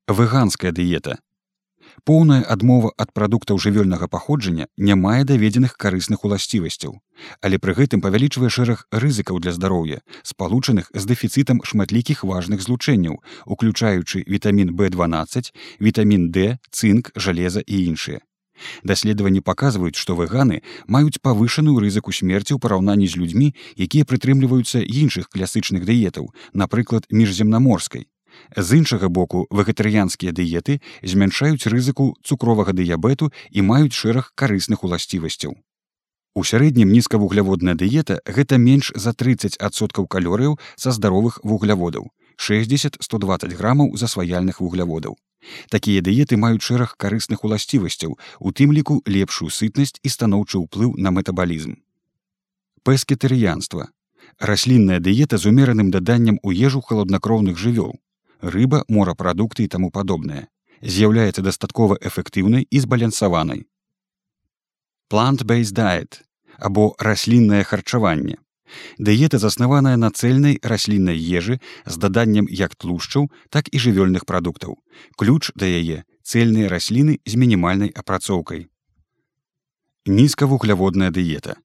Выганская 0.08 0.72
дыета 0.72 1.19
Поўная 2.05 2.43
адмова 2.53 2.91
ад 2.97 3.12
прадуктаў 3.13 3.57
жывёльнага 3.57 4.07
паходжання 4.07 4.67
не 4.77 4.95
мае 4.95 5.23
даведзеных 5.23 5.75
карысных 5.83 6.23
уласцівасцяў, 6.23 7.01
але 7.41 7.57
пры 7.57 7.73
гэтым 7.79 8.01
павялічвае 8.05 8.49
шэраг 8.49 8.85
рызыкаў 8.91 9.39
для 9.39 9.51
здароўя, 9.51 9.99
спалучаных 10.23 10.91
з 10.93 11.03
дэфіцытам 11.12 11.63
шматлікіх 11.65 12.23
важных 12.23 12.62
злучэнняў, 12.62 13.19
уключаючы 13.45 14.23
вітамін 14.27 14.75
B12, 14.75 15.51
вітамін 15.81 16.31
D, 16.31 16.57
цынк, 16.71 17.12
жалеза 17.15 17.63
і 17.65 17.85
іншыя. 17.91 18.21
Даследаванні 18.83 19.41
паказваюць, 19.41 19.95
што 19.95 20.15
вэганы 20.19 20.62
маюць 20.88 21.19
павышаную 21.23 21.79
рызыку 21.79 22.12
смерці 22.12 22.55
ў 22.55 22.59
параўнанні 22.59 23.07
з 23.07 23.19
людзьмі, 23.19 23.49
якія 23.75 24.05
прытрымліваюцца 24.05 24.83
іншых 24.83 25.31
класычных 25.31 25.88
дыетаў, 25.88 26.31
напрыклад, 26.53 27.07
міжземнаморскай. 27.09 28.07
З 28.56 28.78
іншага 28.82 29.10
боку 29.10 29.47
вегетарыянскія 29.52 30.32
дыеты 30.32 30.82
змяншаюць 31.04 31.67
рызыку 31.67 32.15
цукровага 32.23 32.73
дыябету 32.73 33.32
і 33.52 33.62
маюць 33.62 33.93
шэраг 33.93 34.32
карысных 34.36 34.84
уласцівасцяў. 34.84 35.58
У 36.36 36.43
сярэднім 36.43 36.91
нізкавугляводная 36.93 37.75
дыета 37.75 38.19
гэта 38.25 38.58
менш 38.58 38.91
за 38.95 39.12
30соткаў 39.12 40.08
калорыяў 40.08 40.60
са 40.75 40.91
здаровых 40.95 41.39
вугляводаў 41.43 42.10
60-120 42.39 43.56
грамаў 43.60 43.97
засваяльных 43.97 44.62
вугляводаў. 44.62 45.17
Такія 45.69 46.02
дыеты 46.02 46.38
маюць 46.38 46.63
шэраг 46.63 46.95
карысных 46.97 47.43
уласцівасцяў, 47.43 48.17
у 48.39 48.52
тым 48.52 48.71
ліку 48.71 49.02
лепшую 49.06 49.49
сытнасць 49.49 49.99
і 50.04 50.10
станоўчы 50.10 50.60
ўплыў 50.63 50.95
на 50.97 51.12
метабалізм. 51.12 51.75
Пэскетарыянства. 52.84 53.89
Раслінная 54.39 54.99
дыета 54.99 55.38
з 55.38 55.52
умераным 55.52 55.91
даданнем 55.91 56.39
у 56.43 56.52
ежу 56.52 56.82
халаднакроўных 56.82 57.58
жывёл 57.58 57.99
рыба, 58.41 58.84
морапрадукты 58.88 59.63
і 59.63 59.71
таму 59.71 59.91
падобнае, 59.91 60.47
з'яўляецца 60.82 61.41
дастаткова 61.41 61.99
эфектыўнай 62.02 62.67
і 62.69 62.80
збалянсаванай. 62.80 63.65
Plant-based 65.10 65.73
diet 65.73 66.21
або 66.60 66.95
расліннае 66.99 67.63
харчаванне. 67.63 68.38
Дыета 68.99 69.39
заснаваная 69.39 69.97
на 69.97 70.12
цэльнай 70.12 70.60
расліннай 70.62 71.17
ежы 71.17 71.60
з 71.86 71.97
даданнем 71.97 72.45
як 72.49 72.75
тлушчаў, 72.75 73.32
так 73.49 73.69
і 73.73 73.80
жывёльных 73.80 74.25
прадуктаў. 74.25 74.78
Ключ 75.17 75.52
да 75.56 75.65
яе 75.65 76.04
цэльныя 76.23 76.69
расліны 76.69 77.17
з 77.25 77.34
мінімальнай 77.36 77.89
апрацоўкай. 77.89 78.69
Нізкавугляводная 80.06 81.10
дыета. 81.10 81.58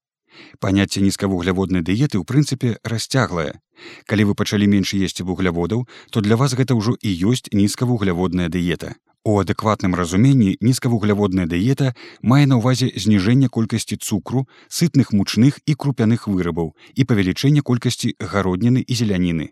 Паняцце 0.59 1.05
нізкавугляводнай 1.05 1.85
дыеты 1.85 2.17
ў 2.19 2.25
прынцыпе 2.25 2.81
расцяглае. 2.83 3.61
Калі 4.07 4.25
вы 4.31 4.35
пачалі 4.35 4.67
менш 4.67 4.95
есці 4.95 5.23
вугляводаў, 5.23 5.87
то 6.11 6.21
для 6.21 6.37
вас 6.37 6.55
гэта 6.55 6.75
ўжо 6.75 6.97
і 7.01 7.11
ёсць 7.31 7.51
нізкавугляводная 7.53 8.49
дыета. 8.49 8.95
У 9.25 9.41
адэкватным 9.41 9.95
разуменні 9.95 10.57
нізкавугляводная 10.61 11.47
дыета 11.49 11.95
мае 12.21 12.45
на 12.45 12.61
ўвазе 12.61 12.93
зніжэнне 12.93 13.49
колькасці 13.49 13.97
цукру, 13.97 14.45
сытных 14.69 15.17
мучных 15.17 15.61
і 15.65 15.75
крупяных 15.75 16.29
вырабаў 16.29 16.75
і 16.95 17.07
павелічэнне 17.09 17.65
колькасці 17.65 18.15
гародніны 18.21 18.85
і 18.85 18.95
зеляніны. 18.95 19.47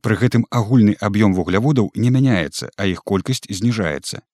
Пры 0.00 0.16
гэтым 0.16 0.46
агульны 0.48 0.96
аб'ём 1.00 1.36
вугляводаў 1.36 1.92
не 1.94 2.10
мяняецца, 2.10 2.70
а 2.76 2.86
іх 2.88 3.04
колькасць 3.04 3.44
зніжаецца. 3.44 4.24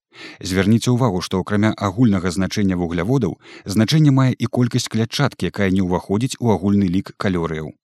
Звярніце 0.40 0.94
ўвагу, 0.94 1.20
што 1.20 1.40
акрамя 1.42 1.72
агульнага 1.88 2.30
значэння 2.30 2.78
вугляводаў 2.80 3.36
значэнне 3.64 4.14
мае 4.18 4.32
і 4.38 4.46
колькасць 4.46 4.88
клятчаткі, 4.92 5.50
якая 5.52 5.70
не 5.74 5.82
ўваходзіць 5.82 6.38
у 6.38 6.54
агульны 6.54 6.86
лік 6.86 7.12
калорыяў. 7.18 7.74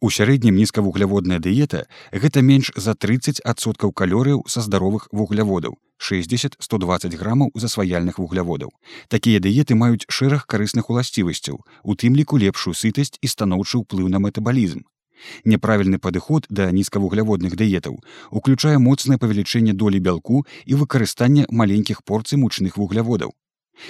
У 0.00 0.10
сярэднім 0.10 0.56
нізкавугляводная 0.56 1.38
дыета 1.38 1.86
гэта 2.12 2.42
менш 2.42 2.72
за 2.76 2.92
30соткаў 2.92 3.92
калорыяў 3.92 4.44
са 4.46 4.60
здаровых 4.60 5.08
вугляводаў 5.12 5.76
60-120 5.98 7.16
грамаў 7.16 7.50
засваяльных 7.54 8.18
вугляводаў. 8.18 8.72
Такія 9.08 9.40
дыеты 9.40 9.74
маюць 9.74 10.04
шэраг 10.08 10.46
карысных 10.46 10.90
уласцівасцяў, 10.90 11.64
у 11.82 11.94
тым 11.94 12.16
ліку 12.16 12.36
лепшую 12.36 12.74
сытасць 12.74 13.16
і 13.20 13.26
станоўчы 13.26 13.80
ўплыў 13.80 14.08
на 14.12 14.20
метабалізм. 14.20 14.84
Няправільны 15.44 15.98
падыход 15.98 16.46
да 16.50 16.70
нізкавугляводных 16.70 17.56
дыетаў 17.56 17.96
уключае 18.30 18.76
моцнае 18.78 19.16
павелічэнне 19.18 19.72
долі 19.72 19.98
бялку 19.98 20.44
і 20.66 20.76
выкарыстанне 20.82 21.46
маленькіх 21.48 22.04
порцый 22.04 22.38
мучных 22.38 22.76
вугляводаў. 22.76 23.32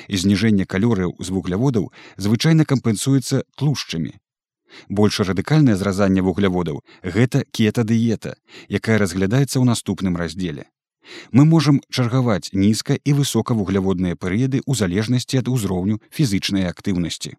Зніжэнне 0.08 0.66
калорыяў 0.66 1.16
з 1.18 1.34
вугляводаў 1.34 1.90
звычайна 2.16 2.64
кампенсуецца 2.64 3.42
тлушчамі. 3.58 4.14
Больш 4.88 5.20
радыкальнае 5.20 5.76
зразанне 5.76 6.22
вугляводаў 6.22 6.82
гэта 7.02 7.44
кетадыета, 7.50 8.36
якая 8.68 8.98
разглядаецца 8.98 9.58
ў 9.58 9.64
наступным 9.64 10.16
раздзеле. 10.16 10.66
Мы 11.30 11.44
можам 11.44 11.80
чаргаваць 11.90 12.50
нізка 12.52 12.98
і 12.98 13.12
высокавугляводныя 13.20 14.18
перыяды 14.18 14.62
ў 14.66 14.72
залежнасці 14.74 15.42
ад 15.42 15.48
узроўню 15.48 16.00
фізычнай 16.10 16.66
актыўнасці. 16.66 17.36